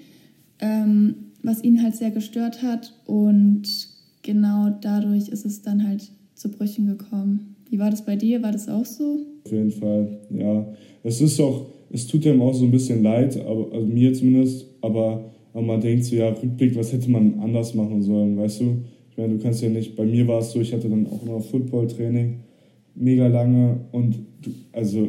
ähm, 0.60 1.14
was 1.42 1.62
ihn 1.62 1.82
halt 1.82 1.94
sehr 1.94 2.10
gestört 2.10 2.62
hat. 2.62 2.94
Und 3.06 3.62
genau 4.22 4.70
dadurch 4.80 5.28
ist 5.28 5.46
es 5.46 5.62
dann 5.62 5.86
halt 5.86 6.10
zu 6.34 6.50
Brüchen 6.50 6.86
gekommen. 6.86 7.56
Wie 7.70 7.78
war 7.78 7.90
das 7.90 8.04
bei 8.04 8.16
dir? 8.16 8.42
War 8.42 8.52
das 8.52 8.68
auch 8.68 8.84
so? 8.84 9.26
Auf 9.44 9.52
jeden 9.52 9.70
Fall, 9.70 10.20
ja. 10.30 10.66
Es 11.02 11.20
ist 11.20 11.40
auch, 11.40 11.66
es 11.90 12.06
tut 12.06 12.24
ihm 12.24 12.40
auch 12.40 12.54
so 12.54 12.64
ein 12.64 12.70
bisschen 12.70 13.02
leid, 13.02 13.38
aber, 13.40 13.72
also 13.72 13.86
mir 13.86 14.12
zumindest, 14.12 14.66
aber, 14.80 15.30
aber 15.52 15.62
man 15.62 15.80
denkt 15.80 16.04
so, 16.04 16.16
ja, 16.16 16.28
Rückblick, 16.28 16.76
was 16.76 16.92
hätte 16.92 17.10
man 17.10 17.38
anders 17.40 17.74
machen 17.74 18.02
sollen, 18.02 18.36
weißt 18.36 18.60
du? 18.60 18.84
Ich 19.18 19.20
meine, 19.20 19.36
du 19.36 19.42
kannst 19.42 19.60
ja 19.62 19.68
nicht, 19.68 19.96
bei 19.96 20.04
mir 20.04 20.28
war 20.28 20.38
es 20.38 20.52
so, 20.52 20.60
ich 20.60 20.72
hatte 20.72 20.88
dann 20.88 21.04
auch 21.08 21.20
immer 21.26 21.40
Football-Training, 21.40 22.34
mega 22.94 23.26
lange 23.26 23.80
und 23.90 24.14
du, 24.42 24.50
also 24.70 25.08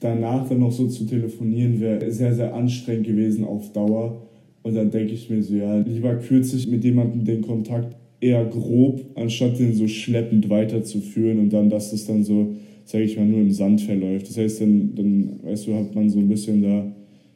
danach 0.00 0.48
dann 0.48 0.58
noch 0.58 0.72
so 0.72 0.88
zu 0.88 1.04
telefonieren 1.04 1.80
wäre 1.80 2.10
sehr, 2.10 2.34
sehr 2.34 2.52
anstrengend 2.52 3.06
gewesen 3.06 3.44
auf 3.44 3.72
Dauer. 3.72 4.26
Und 4.64 4.74
dann 4.74 4.90
denke 4.90 5.12
ich 5.12 5.30
mir 5.30 5.40
so, 5.40 5.54
ja, 5.54 5.78
lieber 5.78 6.16
kürze 6.16 6.56
ich 6.56 6.66
mit 6.66 6.82
jemandem 6.82 7.24
den 7.24 7.42
Kontakt 7.42 7.94
eher 8.20 8.44
grob, 8.44 9.02
anstatt 9.14 9.56
den 9.56 9.72
so 9.72 9.86
schleppend 9.86 10.50
weiterzuführen 10.50 11.38
und 11.38 11.52
dann, 11.52 11.70
dass 11.70 11.92
das 11.92 12.04
dann 12.04 12.24
so, 12.24 12.56
sage 12.86 13.04
ich 13.04 13.16
mal, 13.16 13.26
nur 13.26 13.42
im 13.42 13.52
Sand 13.52 13.82
verläuft. 13.82 14.30
Das 14.30 14.36
heißt, 14.36 14.62
dann, 14.62 14.96
dann, 14.96 15.38
weißt 15.44 15.68
du, 15.68 15.74
hat 15.76 15.94
man 15.94 16.10
so 16.10 16.18
ein 16.18 16.26
bisschen 16.28 16.60
da 16.60 16.92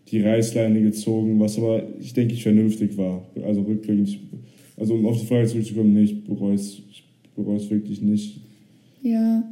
die 0.09 0.21
Reißleine 0.21 0.83
gezogen, 0.83 1.38
was 1.38 1.57
aber, 1.57 1.85
ich 2.00 2.12
denke, 2.12 2.35
ich 2.35 2.43
vernünftig 2.43 2.99
war. 2.99 3.25
Also 3.45 3.61
rückblickend, 3.61 4.19
also 4.76 4.95
um 4.95 5.06
auf 5.06 5.21
die 5.21 5.26
Frage 5.26 5.47
zurückzukommen, 5.47 5.95
nee, 5.95 6.02
ich 6.02 6.25
bereue 6.25 6.54
es 6.54 7.71
wirklich 7.71 8.02
nicht. 8.02 8.40
Ja, 9.02 9.45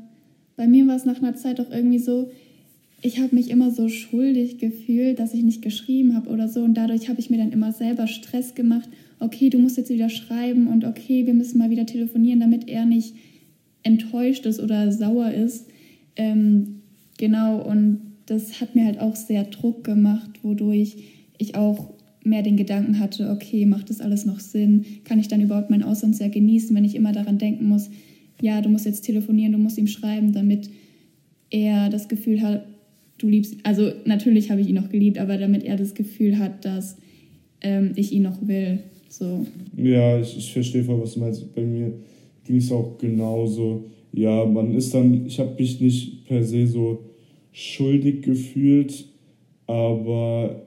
bei 0.56 0.66
mir 0.66 0.86
war 0.86 0.96
es 0.96 1.04
nach 1.04 1.22
einer 1.22 1.34
Zeit 1.34 1.60
auch 1.60 1.70
irgendwie 1.70 1.98
so, 1.98 2.30
ich 3.02 3.18
habe 3.20 3.34
mich 3.34 3.50
immer 3.50 3.70
so 3.70 3.88
schuldig 3.88 4.58
gefühlt, 4.58 5.18
dass 5.18 5.34
ich 5.34 5.42
nicht 5.42 5.60
geschrieben 5.60 6.14
habe 6.14 6.30
oder 6.30 6.48
so. 6.48 6.62
Und 6.62 6.74
dadurch 6.74 7.10
habe 7.10 7.20
ich 7.20 7.28
mir 7.28 7.36
dann 7.36 7.52
immer 7.52 7.70
selber 7.70 8.06
Stress 8.06 8.54
gemacht. 8.54 8.88
Okay, 9.20 9.50
du 9.50 9.58
musst 9.58 9.76
jetzt 9.76 9.90
wieder 9.90 10.08
schreiben 10.08 10.68
und 10.68 10.84
okay, 10.86 11.26
wir 11.26 11.34
müssen 11.34 11.58
mal 11.58 11.68
wieder 11.68 11.84
telefonieren, 11.84 12.40
damit 12.40 12.66
er 12.66 12.86
nicht 12.86 13.14
enttäuscht 13.82 14.46
ist 14.46 14.58
oder 14.58 14.90
sauer 14.90 15.32
ist. 15.32 15.66
Ähm, 16.16 16.80
genau, 17.18 17.60
und 17.60 18.00
das 18.26 18.60
hat 18.60 18.74
mir 18.74 18.86
halt 18.86 19.00
auch 19.00 19.16
sehr 19.16 19.44
Druck 19.44 19.84
gemacht, 19.84 20.30
wodurch 20.42 20.96
ich 21.36 21.56
auch 21.56 21.93
mehr 22.24 22.42
den 22.42 22.56
Gedanken 22.56 22.98
hatte, 22.98 23.30
okay, 23.30 23.66
macht 23.66 23.90
das 23.90 24.00
alles 24.00 24.24
noch 24.24 24.40
Sinn? 24.40 24.84
Kann 25.04 25.18
ich 25.18 25.28
dann 25.28 25.40
überhaupt 25.40 25.70
mein 25.70 25.82
Auslandsjahr 25.82 26.30
genießen, 26.30 26.74
wenn 26.74 26.84
ich 26.84 26.94
immer 26.94 27.12
daran 27.12 27.38
denken 27.38 27.66
muss, 27.66 27.90
ja, 28.40 28.60
du 28.60 28.68
musst 28.68 28.86
jetzt 28.86 29.02
telefonieren, 29.02 29.52
du 29.52 29.58
musst 29.58 29.78
ihm 29.78 29.86
schreiben, 29.86 30.32
damit 30.32 30.68
er 31.50 31.88
das 31.88 32.08
Gefühl 32.08 32.42
hat, 32.42 32.66
du 33.18 33.28
liebst, 33.28 33.56
also 33.62 33.92
natürlich 34.04 34.50
habe 34.50 34.60
ich 34.60 34.68
ihn 34.68 34.74
noch 34.74 34.88
geliebt, 34.88 35.18
aber 35.18 35.38
damit 35.38 35.62
er 35.64 35.76
das 35.76 35.94
Gefühl 35.94 36.38
hat, 36.38 36.64
dass 36.64 36.96
ähm, 37.60 37.92
ich 37.96 38.12
ihn 38.12 38.22
noch 38.22 38.46
will. 38.46 38.80
So. 39.08 39.46
Ja, 39.76 40.18
ich, 40.18 40.36
ich 40.36 40.52
verstehe 40.52 40.82
voll, 40.82 41.00
was 41.00 41.14
du 41.14 41.20
meinst. 41.20 41.54
Bei 41.54 41.62
mir 41.62 41.92
ging 42.44 42.56
es 42.56 42.72
auch 42.72 42.98
genauso. 42.98 43.84
Ja, 44.12 44.44
man 44.44 44.74
ist 44.74 44.92
dann, 44.94 45.26
ich 45.26 45.38
habe 45.38 45.54
mich 45.58 45.80
nicht 45.80 46.26
per 46.26 46.42
se 46.44 46.66
so 46.66 47.04
schuldig 47.52 48.22
gefühlt, 48.22 49.06
aber 49.66 50.66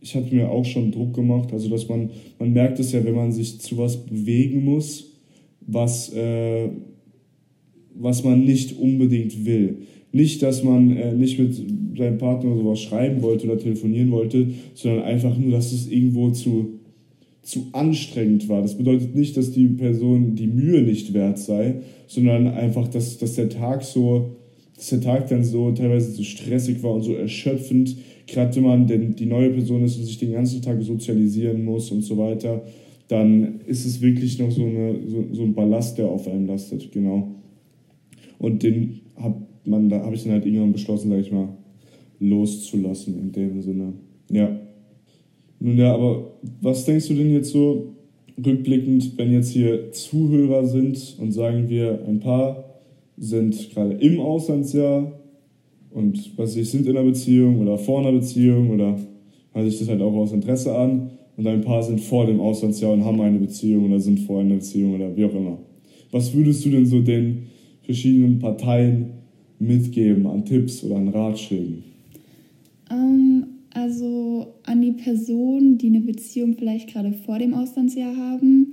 ich 0.00 0.14
hatte 0.14 0.34
mir 0.34 0.50
auch 0.50 0.64
schon 0.64 0.92
Druck 0.92 1.14
gemacht. 1.14 1.52
Also, 1.52 1.68
dass 1.68 1.88
man, 1.88 2.10
man 2.38 2.52
merkt 2.52 2.78
es 2.78 2.92
ja, 2.92 3.04
wenn 3.04 3.14
man 3.14 3.32
sich 3.32 3.60
zu 3.60 3.76
was 3.78 3.96
bewegen 3.98 4.64
muss, 4.64 5.12
was, 5.60 6.12
äh, 6.14 6.68
was 7.94 8.24
man 8.24 8.44
nicht 8.44 8.78
unbedingt 8.78 9.44
will. 9.44 9.78
Nicht, 10.12 10.42
dass 10.42 10.64
man 10.64 10.96
äh, 10.96 11.12
nicht 11.12 11.38
mit 11.38 11.54
seinem 11.96 12.18
Partner 12.18 12.56
sowas 12.56 12.80
schreiben 12.80 13.22
wollte 13.22 13.46
oder 13.46 13.58
telefonieren 13.58 14.10
wollte, 14.10 14.48
sondern 14.74 15.04
einfach 15.04 15.36
nur, 15.36 15.52
dass 15.52 15.72
es 15.72 15.88
irgendwo 15.88 16.30
zu, 16.30 16.80
zu 17.42 17.66
anstrengend 17.72 18.48
war. 18.48 18.62
Das 18.62 18.76
bedeutet 18.76 19.14
nicht, 19.14 19.36
dass 19.36 19.52
die 19.52 19.68
Person 19.68 20.34
die 20.34 20.48
Mühe 20.48 20.82
nicht 20.82 21.12
wert 21.12 21.38
sei, 21.38 21.76
sondern 22.06 22.48
einfach, 22.48 22.88
dass, 22.88 23.18
dass 23.18 23.34
der 23.34 23.50
Tag 23.50 23.84
so, 23.84 24.36
dass 24.74 24.88
der 24.88 25.00
Tag 25.00 25.28
dann 25.28 25.44
so 25.44 25.70
teilweise 25.70 26.10
so 26.10 26.24
stressig 26.24 26.82
war 26.82 26.94
und 26.94 27.02
so 27.02 27.14
erschöpfend, 27.14 27.96
gerade 28.30 28.54
wenn 28.56 28.64
man 28.64 28.86
denn 28.86 29.14
die 29.14 29.26
neue 29.26 29.50
Person 29.50 29.84
ist 29.84 29.98
und 29.98 30.04
sich 30.04 30.18
den 30.18 30.32
ganzen 30.32 30.62
Tag 30.62 30.82
sozialisieren 30.82 31.64
muss 31.64 31.90
und 31.90 32.02
so 32.02 32.16
weiter, 32.16 32.62
dann 33.08 33.60
ist 33.66 33.84
es 33.84 34.00
wirklich 34.00 34.38
noch 34.38 34.50
so, 34.50 34.64
eine, 34.64 35.00
so, 35.06 35.24
so 35.32 35.42
ein 35.42 35.54
Ballast, 35.54 35.98
der 35.98 36.08
auf 36.08 36.28
einem 36.28 36.46
lastet, 36.46 36.90
genau. 36.92 37.34
Und 38.38 38.62
den 38.62 39.00
habe 39.16 39.36
man, 39.64 39.88
da 39.88 40.00
habe 40.00 40.14
ich 40.14 40.24
dann 40.24 40.32
halt 40.32 40.46
irgendwann 40.46 40.72
beschlossen, 40.72 41.10
sag 41.10 41.20
ich 41.20 41.32
mal, 41.32 41.48
loszulassen 42.18 43.18
in 43.18 43.32
dem 43.32 43.62
Sinne. 43.62 43.92
Ja. 44.30 44.60
Nun 45.58 45.76
ja, 45.76 45.94
aber 45.94 46.32
was 46.60 46.84
denkst 46.84 47.08
du 47.08 47.14
denn 47.14 47.32
jetzt 47.32 47.50
so 47.50 47.94
rückblickend, 48.44 49.18
wenn 49.18 49.32
jetzt 49.32 49.50
hier 49.50 49.92
Zuhörer 49.92 50.66
sind 50.66 51.16
und 51.18 51.32
sagen 51.32 51.68
wir, 51.68 52.04
ein 52.06 52.20
paar 52.20 52.64
sind 53.18 53.70
gerade 53.70 53.94
im 53.94 54.18
Auslandsjahr 54.20 55.19
und 55.92 56.32
was 56.36 56.56
ich 56.56 56.70
sind 56.70 56.86
in 56.86 56.96
einer 56.96 57.06
Beziehung 57.06 57.60
oder 57.60 57.78
vor 57.78 58.00
einer 58.00 58.12
Beziehung 58.12 58.70
oder 58.70 58.98
hört 59.52 59.70
sich 59.70 59.80
das 59.80 59.88
halt 59.88 60.00
auch 60.00 60.14
aus 60.14 60.32
Interesse 60.32 60.74
an 60.74 61.10
und 61.36 61.46
ein 61.46 61.62
paar 61.62 61.82
sind 61.82 62.00
vor 62.00 62.26
dem 62.26 62.40
Auslandsjahr 62.40 62.92
und 62.92 63.04
haben 63.04 63.20
eine 63.20 63.38
Beziehung 63.38 63.86
oder 63.86 63.98
sind 63.98 64.20
vor 64.20 64.40
einer 64.40 64.54
Beziehung 64.54 64.94
oder 64.94 65.16
wie 65.16 65.24
auch 65.24 65.34
immer. 65.34 65.58
Was 66.12 66.32
würdest 66.34 66.64
du 66.64 66.70
denn 66.70 66.86
so 66.86 67.00
den 67.00 67.46
verschiedenen 67.82 68.38
Parteien 68.38 69.10
mitgeben 69.58 70.26
an 70.26 70.44
Tipps 70.44 70.82
oder 70.84 70.96
an 70.96 71.08
Ratschlägen? 71.08 71.84
Ähm, 72.90 73.44
also 73.72 74.54
an 74.64 74.82
die 74.82 74.92
Personen, 74.92 75.78
die 75.78 75.88
eine 75.88 76.00
Beziehung 76.00 76.54
vielleicht 76.54 76.90
gerade 76.90 77.12
vor 77.12 77.38
dem 77.38 77.54
Auslandsjahr 77.54 78.16
haben, 78.16 78.72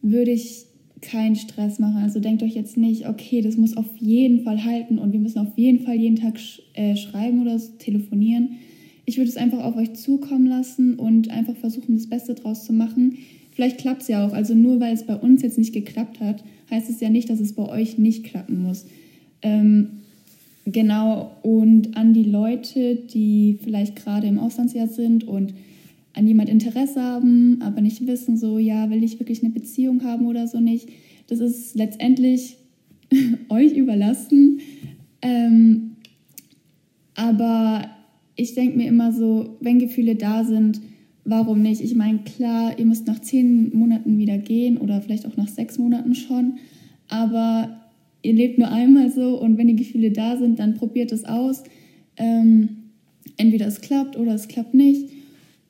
würde 0.00 0.32
ich 0.32 0.66
keinen 1.02 1.36
Stress 1.36 1.78
machen. 1.78 2.02
Also 2.02 2.20
denkt 2.20 2.42
euch 2.42 2.54
jetzt 2.54 2.76
nicht, 2.76 3.06
okay, 3.08 3.42
das 3.42 3.56
muss 3.56 3.76
auf 3.76 3.96
jeden 3.98 4.42
Fall 4.42 4.64
halten 4.64 4.98
und 4.98 5.12
wir 5.12 5.20
müssen 5.20 5.40
auf 5.40 5.56
jeden 5.56 5.84
Fall 5.84 5.96
jeden 5.96 6.16
Tag 6.16 6.38
sch 6.38 6.62
äh, 6.74 6.96
schreiben 6.96 7.42
oder 7.42 7.60
telefonieren. 7.78 8.52
Ich 9.04 9.18
würde 9.18 9.28
es 9.28 9.36
einfach 9.36 9.62
auf 9.62 9.76
euch 9.76 9.92
zukommen 9.94 10.46
lassen 10.46 10.94
und 10.94 11.30
einfach 11.30 11.56
versuchen, 11.56 11.96
das 11.96 12.08
Beste 12.08 12.34
draus 12.34 12.64
zu 12.64 12.72
machen. 12.72 13.18
Vielleicht 13.50 13.78
klappt 13.78 14.02
es 14.02 14.08
ja 14.08 14.26
auch. 14.26 14.32
Also 14.32 14.54
nur 14.54 14.80
weil 14.80 14.94
es 14.94 15.04
bei 15.04 15.16
uns 15.16 15.42
jetzt 15.42 15.58
nicht 15.58 15.74
geklappt 15.74 16.20
hat, 16.20 16.42
heißt 16.70 16.88
es 16.88 17.00
ja 17.00 17.10
nicht, 17.10 17.28
dass 17.28 17.40
es 17.40 17.52
bei 17.52 17.68
euch 17.68 17.98
nicht 17.98 18.24
klappen 18.24 18.62
muss. 18.62 18.86
Ähm, 19.42 19.88
Genau, 20.64 21.32
und 21.42 21.96
an 21.96 22.14
die 22.14 22.22
Leute, 22.22 22.94
die 22.94 23.58
vielleicht 23.62 23.96
gerade 23.96 24.28
im 24.28 24.38
Auslandsjahr 24.38 24.86
sind 24.86 25.24
und 25.24 25.54
an 26.14 26.26
jemand 26.26 26.48
Interesse 26.48 27.02
haben, 27.02 27.60
aber 27.62 27.80
nicht 27.80 28.06
wissen, 28.06 28.36
so, 28.36 28.58
ja, 28.58 28.90
will 28.90 29.02
ich 29.02 29.18
wirklich 29.18 29.42
eine 29.42 29.52
Beziehung 29.52 30.02
haben 30.04 30.26
oder 30.26 30.46
so 30.46 30.60
nicht. 30.60 30.88
Das 31.26 31.40
ist 31.40 31.74
letztendlich 31.74 32.58
euch 33.48 33.72
überlassen. 33.72 34.60
Ähm, 35.22 35.92
aber 37.14 37.88
ich 38.36 38.54
denke 38.54 38.76
mir 38.76 38.88
immer 38.88 39.12
so, 39.12 39.56
wenn 39.60 39.78
Gefühle 39.78 40.16
da 40.16 40.44
sind, 40.44 40.80
warum 41.24 41.62
nicht? 41.62 41.80
Ich 41.80 41.94
meine, 41.94 42.18
klar, 42.20 42.78
ihr 42.78 42.86
müsst 42.86 43.06
nach 43.06 43.20
zehn 43.20 43.76
Monaten 43.76 44.18
wieder 44.18 44.38
gehen 44.38 44.78
oder 44.78 45.00
vielleicht 45.00 45.26
auch 45.26 45.36
nach 45.36 45.48
sechs 45.48 45.78
Monaten 45.78 46.14
schon, 46.14 46.54
aber 47.08 47.80
ihr 48.22 48.32
lebt 48.32 48.58
nur 48.58 48.70
einmal 48.70 49.10
so 49.10 49.40
und 49.40 49.58
wenn 49.58 49.68
die 49.68 49.76
Gefühle 49.76 50.10
da 50.10 50.36
sind, 50.36 50.58
dann 50.58 50.74
probiert 50.74 51.12
es 51.12 51.24
aus. 51.24 51.62
Ähm, 52.16 52.68
entweder 53.36 53.66
es 53.66 53.80
klappt 53.80 54.16
oder 54.16 54.34
es 54.34 54.48
klappt 54.48 54.74
nicht. 54.74 55.10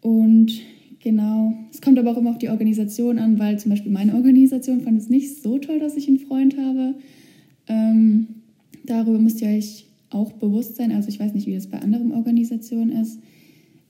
Und 0.02 0.60
genau, 0.98 1.54
es 1.70 1.80
kommt 1.80 1.98
aber 1.98 2.10
auch 2.10 2.18
immer 2.18 2.30
auf 2.30 2.38
die 2.38 2.50
Organisation 2.50 3.18
an, 3.18 3.38
weil 3.38 3.58
zum 3.58 3.70
Beispiel 3.70 3.92
meine 3.92 4.14
Organisation 4.14 4.82
fand 4.82 4.98
es 4.98 5.08
nicht 5.08 5.42
so 5.42 5.58
toll, 5.58 5.78
dass 5.78 5.96
ich 5.96 6.08
einen 6.08 6.18
Freund 6.18 6.58
habe. 6.58 6.96
Ähm, 7.68 8.26
darüber 8.84 9.18
müsst 9.18 9.40
ihr 9.40 9.48
euch 9.48 9.86
auch 10.10 10.32
bewusst 10.32 10.76
sein. 10.76 10.92
Also 10.92 11.08
ich 11.08 11.18
weiß 11.18 11.32
nicht, 11.32 11.46
wie 11.46 11.54
das 11.54 11.68
bei 11.68 11.78
anderen 11.78 12.12
Organisationen 12.12 12.90
ist. 12.90 13.20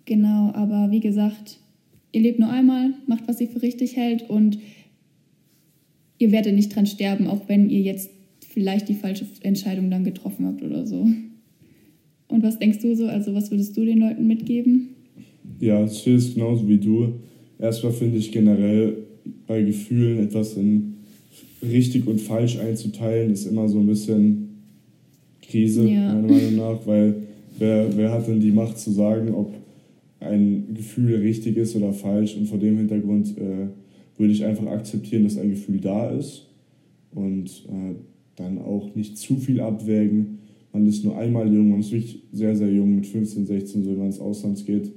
Genau, 0.04 0.52
aber 0.52 0.90
wie 0.90 1.00
gesagt, 1.00 1.58
ihr 2.12 2.20
lebt 2.20 2.38
nur 2.38 2.50
einmal, 2.50 2.94
macht, 3.06 3.26
was 3.26 3.40
ihr 3.40 3.48
für 3.48 3.62
richtig 3.62 3.96
hält 3.96 4.28
und 4.28 4.58
ihr 6.18 6.30
werdet 6.30 6.54
nicht 6.54 6.74
dran 6.74 6.86
sterben, 6.86 7.26
auch 7.26 7.48
wenn 7.48 7.70
ihr 7.70 7.80
jetzt 7.80 8.10
vielleicht 8.40 8.88
die 8.88 8.94
falsche 8.94 9.26
Entscheidung 9.40 9.90
dann 9.90 10.04
getroffen 10.04 10.46
habt 10.46 10.62
oder 10.62 10.86
so. 10.86 11.08
Und 12.28 12.42
was 12.42 12.58
denkst 12.58 12.78
du 12.80 12.94
so? 12.94 13.06
Also, 13.06 13.34
was 13.34 13.50
würdest 13.50 13.76
du 13.76 13.84
den 13.84 13.98
Leuten 13.98 14.26
mitgeben? 14.26 14.91
Ja, 15.60 15.84
ich 15.84 15.92
sehe 15.92 16.16
es 16.16 16.34
genauso 16.34 16.66
wie 16.68 16.78
du. 16.78 17.14
Erstmal 17.58 17.92
finde 17.92 18.18
ich 18.18 18.32
generell 18.32 18.96
bei 19.46 19.62
Gefühlen 19.62 20.18
etwas 20.18 20.56
in 20.56 20.94
richtig 21.62 22.06
und 22.06 22.20
falsch 22.20 22.58
einzuteilen, 22.58 23.32
ist 23.32 23.46
immer 23.46 23.68
so 23.68 23.78
ein 23.78 23.86
bisschen 23.86 24.48
Krise, 25.40 25.86
ja. 25.88 26.14
meiner 26.14 26.32
Meinung 26.32 26.56
nach, 26.56 26.86
weil 26.86 27.14
wer, 27.58 27.96
wer 27.96 28.12
hat 28.12 28.26
denn 28.26 28.40
die 28.40 28.50
Macht 28.50 28.78
zu 28.78 28.90
sagen, 28.90 29.32
ob 29.34 29.54
ein 30.18 30.74
Gefühl 30.74 31.16
richtig 31.16 31.56
ist 31.56 31.76
oder 31.76 31.92
falsch? 31.92 32.36
Und 32.36 32.46
vor 32.46 32.58
dem 32.58 32.78
Hintergrund 32.78 33.36
äh, 33.38 33.68
würde 34.18 34.32
ich 34.32 34.44
einfach 34.44 34.66
akzeptieren, 34.66 35.24
dass 35.24 35.38
ein 35.38 35.50
Gefühl 35.50 35.80
da 35.80 36.10
ist 36.10 36.48
und 37.12 37.64
äh, 37.68 37.94
dann 38.36 38.58
auch 38.58 38.94
nicht 38.94 39.18
zu 39.18 39.36
viel 39.36 39.60
abwägen, 39.60 40.38
man 40.72 40.86
ist 40.86 41.04
nur 41.04 41.18
einmal 41.18 41.52
jung, 41.52 41.70
man 41.70 41.80
ist 41.80 41.92
wirklich 41.92 42.22
sehr, 42.32 42.56
sehr 42.56 42.70
jung, 42.70 42.96
mit 42.96 43.06
15, 43.06 43.44
16, 43.44 43.84
so 43.84 43.90
wenn 43.90 43.98
man 43.98 44.06
ins 44.06 44.20
Ausland 44.20 44.64
geht. 44.64 44.90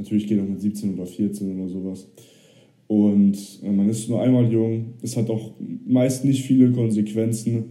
Natürlich 0.00 0.26
geht 0.26 0.40
auch 0.40 0.48
mit 0.48 0.62
17 0.62 0.94
oder 0.94 1.04
14 1.04 1.60
oder 1.60 1.68
sowas. 1.68 2.08
Und 2.86 3.36
äh, 3.62 3.70
man 3.70 3.90
ist 3.90 4.08
nur 4.08 4.22
einmal 4.22 4.50
jung. 4.50 4.94
Es 5.02 5.14
hat 5.14 5.28
auch 5.28 5.52
meist 5.86 6.24
nicht 6.24 6.42
viele 6.42 6.72
Konsequenzen, 6.72 7.64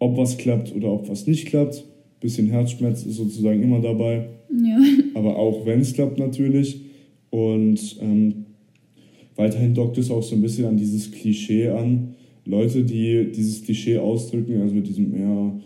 ob 0.00 0.16
was 0.16 0.36
klappt 0.36 0.74
oder 0.74 0.92
ob 0.92 1.08
was 1.08 1.28
nicht 1.28 1.46
klappt. 1.46 1.84
Bisschen 2.18 2.48
Herzschmerz 2.48 3.04
ist 3.06 3.16
sozusagen 3.16 3.62
immer 3.62 3.80
dabei. 3.80 4.26
Ja. 4.50 4.78
Aber 5.14 5.38
auch 5.38 5.64
wenn 5.64 5.80
es 5.80 5.92
klappt 5.92 6.18
natürlich. 6.18 6.80
Und 7.30 7.98
ähm, 8.00 8.46
weiterhin 9.36 9.72
dockt 9.72 9.96
es 9.96 10.10
auch 10.10 10.24
so 10.24 10.34
ein 10.34 10.42
bisschen 10.42 10.66
an 10.66 10.76
dieses 10.76 11.12
Klischee 11.12 11.68
an. 11.68 12.16
Leute, 12.44 12.82
die 12.82 13.30
dieses 13.30 13.62
Klischee 13.62 13.98
ausdrücken, 13.98 14.60
also 14.60 14.74
mit 14.74 14.88
diesem, 14.88 15.16
ja, 15.16 15.60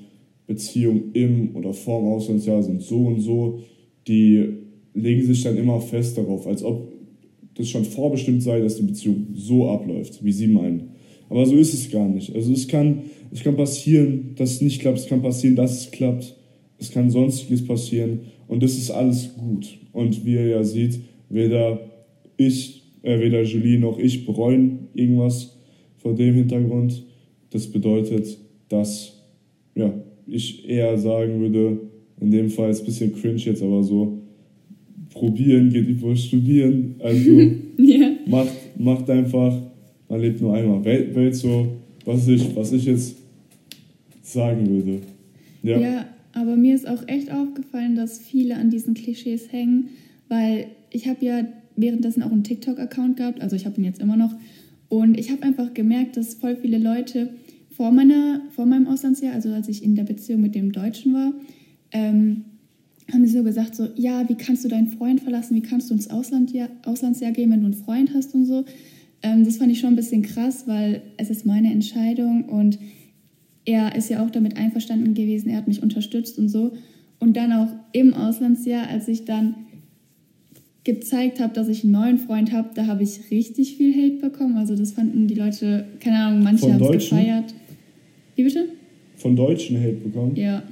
Beziehung 0.46 1.04
im 1.14 1.56
oder 1.56 1.72
vorm 1.72 2.12
Auslandsjahr 2.12 2.62
sind 2.62 2.82
so 2.82 3.06
und 3.06 3.20
so, 3.20 3.60
die 4.06 4.63
legen 4.94 5.24
sich 5.24 5.42
dann 5.42 5.56
immer 5.56 5.80
fest 5.80 6.16
darauf, 6.16 6.46
als 6.46 6.62
ob 6.62 6.92
das 7.54 7.68
schon 7.68 7.84
vorbestimmt 7.84 8.42
sei, 8.42 8.60
dass 8.60 8.76
die 8.76 8.84
Beziehung 8.84 9.26
so 9.34 9.68
abläuft, 9.68 10.24
wie 10.24 10.32
sie 10.32 10.48
meinen. 10.48 10.90
Aber 11.28 11.46
so 11.46 11.56
ist 11.56 11.74
es 11.74 11.90
gar 11.90 12.08
nicht. 12.08 12.34
Also 12.34 12.52
es 12.52 12.68
kann, 12.68 13.02
es 13.32 13.42
kann 13.42 13.56
passieren, 13.56 14.34
dass 14.36 14.52
es 14.52 14.60
nicht 14.60 14.80
klappt, 14.80 14.98
es 14.98 15.06
kann 15.06 15.22
passieren, 15.22 15.56
dass 15.56 15.80
es 15.80 15.90
klappt, 15.90 16.36
es 16.78 16.90
kann 16.90 17.10
sonstiges 17.10 17.64
passieren 17.64 18.20
und 18.48 18.62
das 18.62 18.76
ist 18.76 18.90
alles 18.90 19.34
gut. 19.36 19.78
Und 19.92 20.24
wie 20.24 20.34
ihr 20.34 20.48
ja 20.48 20.64
seht, 20.64 21.00
weder 21.28 21.80
ich, 22.36 22.82
äh, 23.02 23.18
weder 23.20 23.42
Julie 23.42 23.78
noch 23.78 23.98
ich 23.98 24.26
bereuen 24.26 24.88
irgendwas 24.94 25.56
vor 25.98 26.14
dem 26.14 26.34
Hintergrund. 26.34 27.04
Das 27.50 27.66
bedeutet, 27.68 28.38
dass 28.68 29.22
ja, 29.74 29.92
ich 30.26 30.68
eher 30.68 30.98
sagen 30.98 31.40
würde, 31.40 31.78
in 32.20 32.30
dem 32.30 32.48
Fall 32.48 32.70
ist 32.70 32.80
ein 32.80 32.86
bisschen 32.86 33.14
cringe 33.14 33.38
jetzt, 33.38 33.62
aber 33.62 33.82
so, 33.82 34.23
probieren 35.14 35.70
geht 35.70 35.88
über 35.88 36.14
studieren. 36.14 36.96
Also 36.98 37.30
yeah. 37.78 38.10
macht, 38.26 38.52
macht 38.78 39.08
einfach, 39.08 39.56
man 40.08 40.20
lebt 40.20 40.40
nur 40.42 40.54
einmal. 40.54 40.84
Welt, 40.84 41.14
Welt 41.14 41.34
so, 41.34 41.68
was 42.04 42.28
ich, 42.28 42.54
was 42.54 42.72
ich 42.72 42.84
jetzt 42.84 43.16
sagen 44.22 44.68
würde. 44.68 45.00
Ja. 45.62 45.80
ja, 45.80 46.06
aber 46.32 46.56
mir 46.56 46.74
ist 46.74 46.86
auch 46.86 47.06
echt 47.06 47.32
aufgefallen, 47.32 47.94
dass 47.94 48.18
viele 48.18 48.56
an 48.56 48.68
diesen 48.68 48.94
Klischees 48.94 49.50
hängen, 49.50 49.88
weil 50.28 50.66
ich 50.90 51.08
habe 51.08 51.24
ja 51.24 51.46
währenddessen 51.76 52.22
auch 52.22 52.32
einen 52.32 52.44
TikTok-Account 52.44 53.16
gehabt, 53.16 53.40
also 53.40 53.56
ich 53.56 53.66
habe 53.66 53.80
ihn 53.80 53.84
jetzt 53.84 54.00
immer 54.00 54.16
noch. 54.16 54.34
Und 54.88 55.18
ich 55.18 55.30
habe 55.30 55.42
einfach 55.42 55.74
gemerkt, 55.74 56.16
dass 56.16 56.34
voll 56.34 56.56
viele 56.56 56.78
Leute 56.78 57.30
vor, 57.70 57.90
meiner, 57.90 58.42
vor 58.50 58.66
meinem 58.66 58.86
Auslandsjahr, 58.86 59.34
also 59.34 59.50
als 59.50 59.68
ich 59.68 59.82
in 59.82 59.94
der 59.94 60.04
Beziehung 60.04 60.40
mit 60.40 60.54
dem 60.54 60.72
Deutschen 60.72 61.14
war, 61.14 61.32
ähm, 61.90 62.44
haben 63.12 63.26
sie 63.26 63.36
so 63.36 63.42
gesagt, 63.42 63.74
so, 63.74 63.88
ja, 63.96 64.28
wie 64.28 64.34
kannst 64.34 64.64
du 64.64 64.68
deinen 64.68 64.88
Freund 64.88 65.20
verlassen, 65.20 65.54
wie 65.54 65.62
kannst 65.62 65.90
du 65.90 65.94
ins 65.94 66.10
Ausland, 66.10 66.52
ja, 66.52 66.68
Auslandsjahr 66.84 67.32
gehen, 67.32 67.50
wenn 67.50 67.60
du 67.60 67.66
einen 67.66 67.74
Freund 67.74 68.12
hast 68.14 68.34
und 68.34 68.46
so. 68.46 68.64
Ähm, 69.22 69.44
das 69.44 69.58
fand 69.58 69.72
ich 69.72 69.80
schon 69.80 69.90
ein 69.90 69.96
bisschen 69.96 70.22
krass, 70.22 70.64
weil 70.66 71.02
es 71.16 71.30
ist 71.30 71.46
meine 71.46 71.70
Entscheidung 71.70 72.44
und 72.44 72.78
er 73.64 73.94
ist 73.96 74.10
ja 74.10 74.24
auch 74.24 74.30
damit 74.30 74.56
einverstanden 74.56 75.14
gewesen, 75.14 75.48
er 75.48 75.58
hat 75.58 75.68
mich 75.68 75.82
unterstützt 75.82 76.38
und 76.38 76.48
so. 76.48 76.72
Und 77.20 77.36
dann 77.36 77.52
auch 77.52 77.68
im 77.92 78.12
Auslandsjahr, 78.12 78.88
als 78.88 79.08
ich 79.08 79.24
dann 79.24 79.54
gezeigt 80.84 81.40
habe, 81.40 81.54
dass 81.54 81.68
ich 81.68 81.82
einen 81.82 81.92
neuen 81.92 82.18
Freund 82.18 82.52
habe, 82.52 82.70
da 82.74 82.86
habe 82.86 83.02
ich 83.02 83.30
richtig 83.30 83.76
viel 83.76 83.94
Hate 83.94 84.20
bekommen. 84.20 84.58
Also 84.58 84.76
das 84.76 84.92
fanden 84.92 85.26
die 85.26 85.34
Leute, 85.34 85.86
keine 86.00 86.18
Ahnung, 86.18 86.42
manche 86.42 86.72
haben 86.72 86.82
es 86.82 86.90
gefeiert. 86.90 87.54
Wie 88.36 88.44
bitte? 88.44 88.68
Von 89.16 89.34
Deutschen 89.34 89.78
Hate 89.78 89.94
bekommen? 89.94 90.36
Ja. 90.36 90.62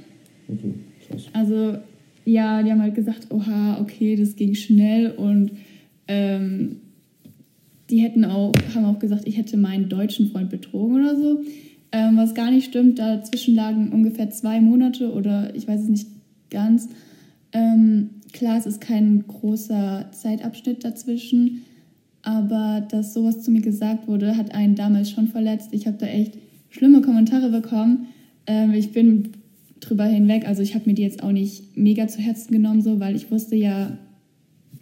Okay, 0.47 0.73
krass. 1.07 1.23
Also, 1.33 1.77
ja, 2.25 2.63
die 2.63 2.71
haben 2.71 2.81
halt 2.81 2.95
gesagt, 2.95 3.27
oha, 3.29 3.79
okay, 3.81 4.15
das 4.15 4.35
ging 4.35 4.55
schnell 4.55 5.11
und 5.11 5.51
ähm, 6.07 6.77
die 7.89 7.99
hätten 7.99 8.25
auch, 8.25 8.53
haben 8.73 8.85
auch 8.85 8.99
gesagt, 8.99 9.27
ich 9.27 9.37
hätte 9.37 9.57
meinen 9.57 9.89
deutschen 9.89 10.29
Freund 10.29 10.49
betrogen 10.49 10.95
oder 10.95 11.15
so. 11.15 11.41
Ähm, 11.91 12.17
was 12.17 12.33
gar 12.33 12.49
nicht 12.49 12.65
stimmt, 12.65 12.97
dazwischen 12.97 13.55
lagen 13.55 13.89
ungefähr 13.89 14.29
zwei 14.31 14.59
Monate 14.61 15.11
oder 15.11 15.53
ich 15.55 15.67
weiß 15.67 15.81
es 15.81 15.89
nicht 15.89 16.07
ganz. 16.49 16.89
Ähm, 17.51 18.09
klar, 18.31 18.57
es 18.57 18.65
ist 18.65 18.81
kein 18.81 19.25
großer 19.27 20.07
Zeitabschnitt 20.11 20.83
dazwischen, 20.83 21.61
aber 22.23 22.83
dass 22.89 23.13
sowas 23.13 23.43
zu 23.43 23.51
mir 23.51 23.61
gesagt 23.61 24.07
wurde, 24.07 24.37
hat 24.37 24.55
einen 24.55 24.75
damals 24.75 25.11
schon 25.11 25.27
verletzt. 25.27 25.69
Ich 25.71 25.85
habe 25.85 25.97
da 25.97 26.07
echt 26.07 26.33
schlimme 26.69 27.01
Kommentare 27.01 27.49
bekommen. 27.49 28.07
Ähm, 28.47 28.73
ich 28.73 28.91
bin 28.91 29.33
drüber 29.89 30.05
hinweg. 30.05 30.47
Also 30.47 30.61
ich 30.61 30.75
habe 30.75 30.85
mir 30.87 30.95
die 30.95 31.01
jetzt 31.01 31.23
auch 31.23 31.31
nicht 31.31 31.77
mega 31.77 32.07
zu 32.07 32.19
Herzen 32.21 32.51
genommen, 32.51 32.81
so, 32.81 32.99
weil 32.99 33.15
ich 33.15 33.31
wusste 33.31 33.55
ja, 33.55 33.97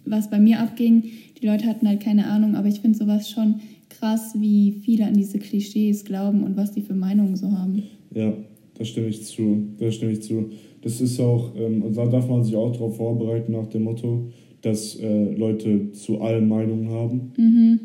was 0.04 0.30
bei 0.30 0.38
mir 0.38 0.60
abging. 0.60 1.04
Die 1.40 1.46
Leute 1.46 1.66
hatten 1.66 1.86
halt 1.88 2.00
keine 2.00 2.26
Ahnung, 2.26 2.54
aber 2.54 2.68
ich 2.68 2.80
finde 2.80 2.98
sowas 2.98 3.30
schon 3.30 3.60
krass, 3.88 4.34
wie 4.38 4.72
viele 4.84 5.06
an 5.06 5.14
diese 5.14 5.38
Klischees 5.38 6.04
glauben 6.04 6.42
und 6.42 6.56
was 6.56 6.72
die 6.72 6.82
für 6.82 6.94
Meinungen 6.94 7.36
so 7.36 7.52
haben. 7.52 7.82
Ja, 8.14 8.32
da 8.74 8.84
stimme 8.84 9.08
ich 9.08 9.24
zu. 9.24 9.68
Da 9.78 9.90
stimme 9.90 10.12
ich 10.12 10.22
zu. 10.22 10.50
Das 10.80 11.00
ist 11.00 11.20
auch, 11.20 11.52
ähm, 11.56 11.82
und 11.82 11.96
da 11.96 12.06
darf 12.06 12.28
man 12.28 12.42
sich 12.42 12.56
auch 12.56 12.72
darauf 12.72 12.96
vorbereiten 12.96 13.52
nach 13.52 13.68
dem 13.68 13.84
Motto, 13.84 14.30
dass 14.62 14.96
äh, 14.96 15.34
Leute 15.34 15.92
zu 15.92 16.20
allen 16.20 16.48
Meinungen 16.48 16.88
haben. 16.90 17.32
Mhm. 17.36 17.80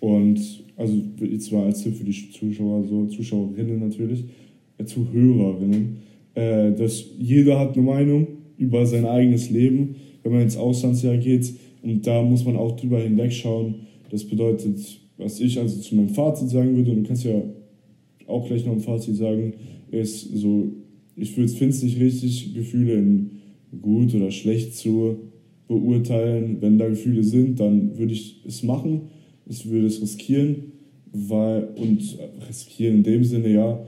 Und 0.00 0.40
also 0.76 0.94
jetzt 1.20 1.52
mal 1.52 1.64
als 1.64 1.82
Tipp 1.82 1.94
für 1.94 2.04
die 2.04 2.30
Zuschauer, 2.30 2.84
so 2.88 3.06
Zuschauerinnen 3.06 3.78
natürlich, 3.80 4.24
äh, 4.78 4.84
Zuhörerinnen, 4.84 5.98
äh, 6.34 6.72
dass 6.72 7.04
jeder 7.18 7.58
hat 7.58 7.74
eine 7.74 7.82
Meinung 7.82 8.26
über 8.56 8.86
sein 8.86 9.06
eigenes 9.06 9.50
Leben, 9.50 9.96
wenn 10.22 10.32
man 10.32 10.42
ins 10.42 10.56
Auslandsjahr 10.56 11.16
geht. 11.16 11.54
Und 11.82 12.06
da 12.06 12.22
muss 12.22 12.44
man 12.44 12.56
auch 12.56 12.76
drüber 12.76 13.00
hinwegschauen. 13.00 13.74
Das 14.10 14.24
bedeutet, 14.24 14.78
was 15.18 15.40
ich 15.40 15.58
also 15.58 15.80
zu 15.80 15.94
meinem 15.94 16.08
Fazit 16.08 16.50
sagen 16.50 16.76
würde, 16.76 16.92
und 16.92 17.02
du 17.02 17.02
kannst 17.04 17.24
ja 17.24 17.42
auch 18.26 18.46
gleich 18.46 18.64
noch 18.64 18.72
ein 18.72 18.80
Fazit 18.80 19.16
sagen, 19.16 19.54
ist 19.90 20.36
so, 20.36 20.72
ich 21.16 21.32
finde 21.32 21.68
es 21.68 21.82
nicht 21.82 22.00
richtig, 22.00 22.54
Gefühle 22.54 22.94
in 22.94 23.30
gut 23.80 24.14
oder 24.14 24.30
schlecht 24.30 24.74
zu 24.74 25.18
beurteilen. 25.68 26.58
Wenn 26.60 26.78
da 26.78 26.88
Gefühle 26.88 27.22
sind, 27.22 27.60
dann 27.60 27.96
würde 27.98 28.12
ich 28.12 28.42
es 28.46 28.62
machen, 28.62 29.02
ich 29.46 29.68
würde 29.68 29.86
es 29.86 30.00
riskieren, 30.00 30.72
weil, 31.12 31.68
und 31.76 32.18
riskieren 32.48 32.96
in 32.96 33.02
dem 33.02 33.24
Sinne, 33.24 33.52
ja, 33.52 33.84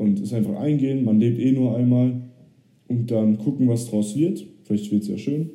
und 0.00 0.18
es 0.18 0.32
einfach 0.32 0.58
eingehen, 0.58 1.04
man 1.04 1.20
lebt 1.20 1.38
eh 1.38 1.52
nur 1.52 1.76
einmal 1.76 2.22
und 2.88 3.10
dann 3.10 3.36
gucken, 3.36 3.68
was 3.68 3.84
draus 3.84 4.16
wird. 4.16 4.46
Vielleicht 4.64 4.90
wird 4.90 5.02
es 5.02 5.08
ja 5.08 5.18
schön. 5.18 5.50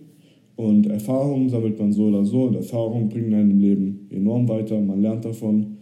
Und 0.55 0.86
Erfahrungen 0.86 1.49
sammelt 1.49 1.79
man 1.79 1.91
so 1.91 2.03
oder 2.03 2.23
so 2.23 2.43
und 2.43 2.55
Erfahrungen 2.55 3.10
bringen 3.10 3.34
einen 3.34 3.49
im 3.49 3.60
Leben 3.60 4.08
enorm 4.12 4.47
weiter, 4.47 4.79
man 4.79 5.01
lernt 5.01 5.25
davon. 5.25 5.77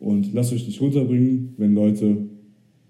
Und 0.00 0.34
lasst 0.34 0.52
euch 0.52 0.66
nicht 0.66 0.80
runterbringen, 0.80 1.54
wenn 1.58 1.74
Leute 1.74 2.16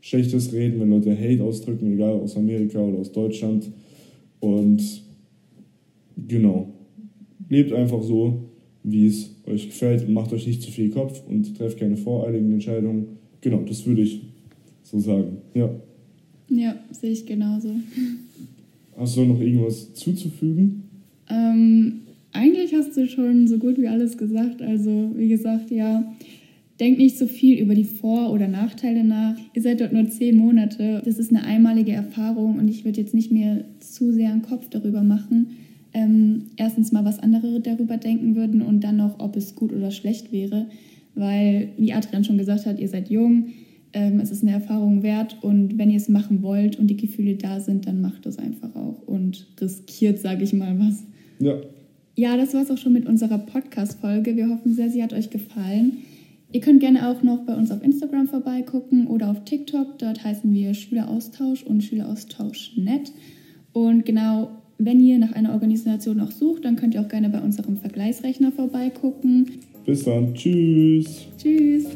Schlechtes 0.01 0.51
reden, 0.55 0.81
wenn 0.81 0.89
Leute 0.89 1.15
Hate 1.15 1.45
ausdrücken, 1.45 1.93
egal 1.93 2.15
aus 2.15 2.35
Amerika 2.35 2.81
oder 2.81 2.97
aus 2.97 3.13
Deutschland. 3.13 3.71
Und 4.41 5.03
genau, 6.27 6.73
lebt 7.51 7.75
einfach 7.75 8.03
so, 8.03 8.45
wie 8.83 9.05
es 9.05 9.37
euch 9.47 9.67
gefällt 9.67 10.09
macht 10.09 10.33
euch 10.33 10.47
nicht 10.47 10.63
zu 10.63 10.71
viel 10.71 10.89
Kopf 10.89 11.23
und 11.29 11.55
trefft 11.55 11.79
keine 11.79 11.99
voreiligen 11.99 12.51
Entscheidungen. 12.51 13.19
Genau, 13.43 13.61
das 13.67 13.87
würde 13.87 14.01
ich 14.01 14.23
so 14.91 14.99
sagen. 14.99 15.39
Ja. 15.55 15.71
Ja, 16.51 16.77
sehe 16.91 17.11
ich 17.11 17.27
genauso. 17.27 17.71
Hast 18.97 19.17
du 19.17 19.25
noch 19.25 19.41
irgendwas 19.41 19.95
zuzufügen? 19.95 20.85
Ähm, 21.31 22.01
eigentlich 22.33 22.75
hast 22.75 22.97
du 22.97 23.07
schon 23.07 23.47
so 23.47 23.59
gut 23.59 23.79
wie 23.79 23.89
alles 23.89 24.17
gesagt. 24.17 24.63
Also, 24.63 25.13
wie 25.15 25.29
gesagt, 25.29 25.71
ja, 25.71 26.05
Denkt 26.81 27.01
nicht 27.01 27.19
so 27.19 27.27
viel 27.27 27.59
über 27.59 27.75
die 27.75 27.85
Vor- 27.85 28.31
oder 28.33 28.47
Nachteile 28.47 29.03
nach. 29.03 29.37
Ihr 29.53 29.63
seid 29.63 29.81
dort 29.81 29.93
nur 29.93 30.09
zehn 30.09 30.37
Monate. 30.37 31.03
Das 31.05 31.19
ist 31.19 31.31
eine 31.31 31.43
einmalige 31.43 31.91
Erfahrung 31.91 32.57
und 32.57 32.69
ich 32.69 32.85
würde 32.85 33.01
jetzt 33.01 33.15
nicht 33.15 33.33
mehr 33.33 33.65
zu 33.81 34.13
sehr 34.13 34.31
einen 34.31 34.43
Kopf 34.43 34.69
darüber 34.69 35.03
machen. 35.03 35.49
Ähm, 35.93 36.45
erstens 36.57 36.93
mal, 36.93 37.05
was 37.05 37.19
andere 37.19 37.61
darüber 37.61 37.97
denken 37.97 38.37
würden 38.37 38.63
und 38.63 38.85
dann 38.85 38.97
noch, 38.97 39.19
ob 39.19 39.35
es 39.35 39.57
gut 39.57 39.73
oder 39.73 39.91
schlecht 39.91 40.31
wäre. 40.31 40.67
Weil, 41.17 41.71
wie 41.79 41.93
Adrian 41.93 42.23
schon 42.23 42.39
gesagt 42.39 42.65
hat, 42.65 42.79
ihr 42.79 42.89
seid 42.89 43.11
jung, 43.11 43.49
ähm, 43.93 44.21
es 44.21 44.31
ist 44.31 44.43
eine 44.43 44.53
Erfahrung 44.53 45.03
wert 45.03 45.39
und 45.43 45.79
wenn 45.79 45.91
ihr 45.91 45.97
es 45.97 46.09
machen 46.09 46.43
wollt 46.43 46.79
und 46.79 46.89
die 46.89 46.97
Gefühle 46.97 47.37
da 47.37 47.61
sind, 47.61 47.87
dann 47.87 48.01
macht 48.01 48.27
es 48.27 48.39
einfach 48.39 48.75
auch 48.75 49.03
und 49.07 49.47
riskiert, 49.61 50.19
sage 50.19 50.45
ich 50.45 50.53
mal, 50.53 50.79
was. 50.79 51.05
Ja. 51.39 51.57
Ja, 52.17 52.37
das 52.37 52.53
war 52.53 52.63
es 52.63 52.71
auch 52.71 52.79
schon 52.79 52.95
mit 52.95 53.07
unserer 53.07 53.39
Podcast-Folge. 53.39 54.35
Wir 54.35 54.49
hoffen 54.49 54.75
sehr, 54.75 54.91
sie 54.91 55.03
hat 55.05 55.13
euch 55.13 55.31
gefallen. 55.31 55.99
Ihr 56.51 56.61
könnt 56.61 56.81
gerne 56.81 57.09
auch 57.09 57.23
noch 57.23 57.45
bei 57.47 57.55
uns 57.55 57.71
auf 57.71 57.83
Instagram 57.83 58.27
vorbeigucken 58.27 59.07
oder 59.07 59.31
auf 59.31 59.45
TikTok. 59.45 59.99
Dort 59.99 60.25
heißen 60.25 60.53
wir 60.53 60.75
Schüleraustausch 60.75 61.63
und 61.63 61.85
Schüleraustausch.net. 61.85 63.13
Und 63.73 64.05
genau, 64.05 64.51
wenn 64.79 64.99
ihr 64.99 65.19
nach 65.19 65.33
einer 65.33 65.53
Organisation 65.53 66.21
auch 66.21 66.33
sucht, 66.33 66.65
dann 66.65 66.77
könnt 66.77 66.95
ihr 66.95 67.03
auch 67.03 67.09
gerne 67.09 67.29
bei 67.29 67.41
unserem 67.41 67.77
Vergleichsrechner 67.77 68.51
vorbeigucken. 68.51 69.47
Bis 69.85 70.05
dann. 70.05 70.35
Tschüss. 70.35 71.27
Tschüss. 71.37 71.87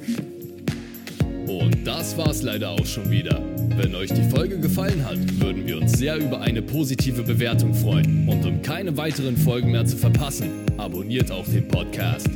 Das 1.85 2.17
war's 2.17 2.43
leider 2.43 2.71
auch 2.71 2.87
schon 2.87 3.11
wieder. 3.11 3.43
Wenn 3.77 3.95
euch 3.97 4.13
die 4.13 4.23
Folge 4.23 4.59
gefallen 4.61 5.05
hat, 5.05 5.19
würden 5.41 5.67
wir 5.67 5.79
uns 5.79 5.99
sehr 5.99 6.17
über 6.17 6.41
eine 6.41 6.63
positive 6.63 7.23
Bewertung 7.23 7.75
freuen. 7.75 8.29
Und 8.29 8.47
um 8.47 8.63
keine 8.63 8.97
weiteren 8.97 9.37
Folgen 9.37 9.73
mehr 9.73 9.85
zu 9.85 9.97
verpassen, 9.97 10.51
abonniert 10.77 11.33
auch 11.33 11.47
den 11.47 11.67
Podcast. 11.67 12.29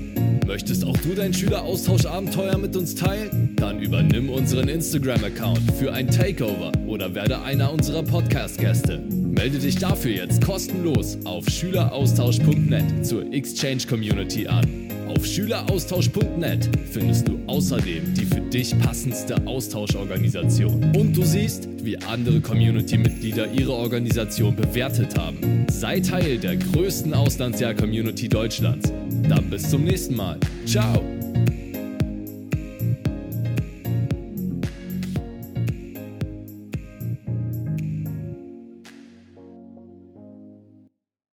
Möchtest 0.47 0.85
auch 0.85 0.97
du 0.97 1.15
dein 1.15 1.33
Schüleraustauschabenteuer 1.33 2.59
mit 2.59 2.77
uns 2.77 2.97
teilen? 2.97 3.55
Dann 3.57 3.81
übernimm 3.81 4.31
unseren 4.31 4.69
Instagram-Account 4.69 5.73
für 5.79 5.93
ein 5.93 6.09
Takeover 6.09 6.73
oder 6.87 7.15
werde 7.15 7.41
einer 7.43 7.73
unserer 7.73 8.03
Podcast-Gäste. 8.03 8.99
Melde 8.99 9.59
dich 9.59 9.77
dafür 9.77 10.13
jetzt 10.13 10.45
kostenlos 10.45 11.19
auf 11.25 11.49
schüleraustausch.net 11.49 13.07
zur 13.07 13.33
Exchange 13.33 13.83
Community 13.89 14.49
an. 14.49 14.67
Auf 15.09 15.25
schüleraustausch.net 15.25 16.69
findest 16.91 17.29
du 17.29 17.39
außerdem 17.47 18.15
die 18.15 18.25
für 18.25 18.46
dich 18.57 18.79
passendste 18.79 19.47
Austauschorganisation. 19.47 20.93
Und 20.97 21.15
du 21.15 21.23
siehst, 21.23 21.69
wie 21.85 21.99
andere 21.99 22.41
Community-Mitglieder 22.41 23.53
ihre 23.53 23.73
Organisation 23.73 24.57
bewertet 24.57 25.19
haben. 25.19 25.67
Sei 25.71 26.01
Teil 26.01 26.39
der 26.39 26.57
größten 26.57 27.13
Auslandsjahr-Community 27.13 28.29
Deutschlands. 28.29 28.93
Dann 29.29 29.51
bis 29.51 29.69
zum 29.69 29.85
nächsten 29.85 30.17
Mal. 30.17 30.39
Ciao! 30.65 31.16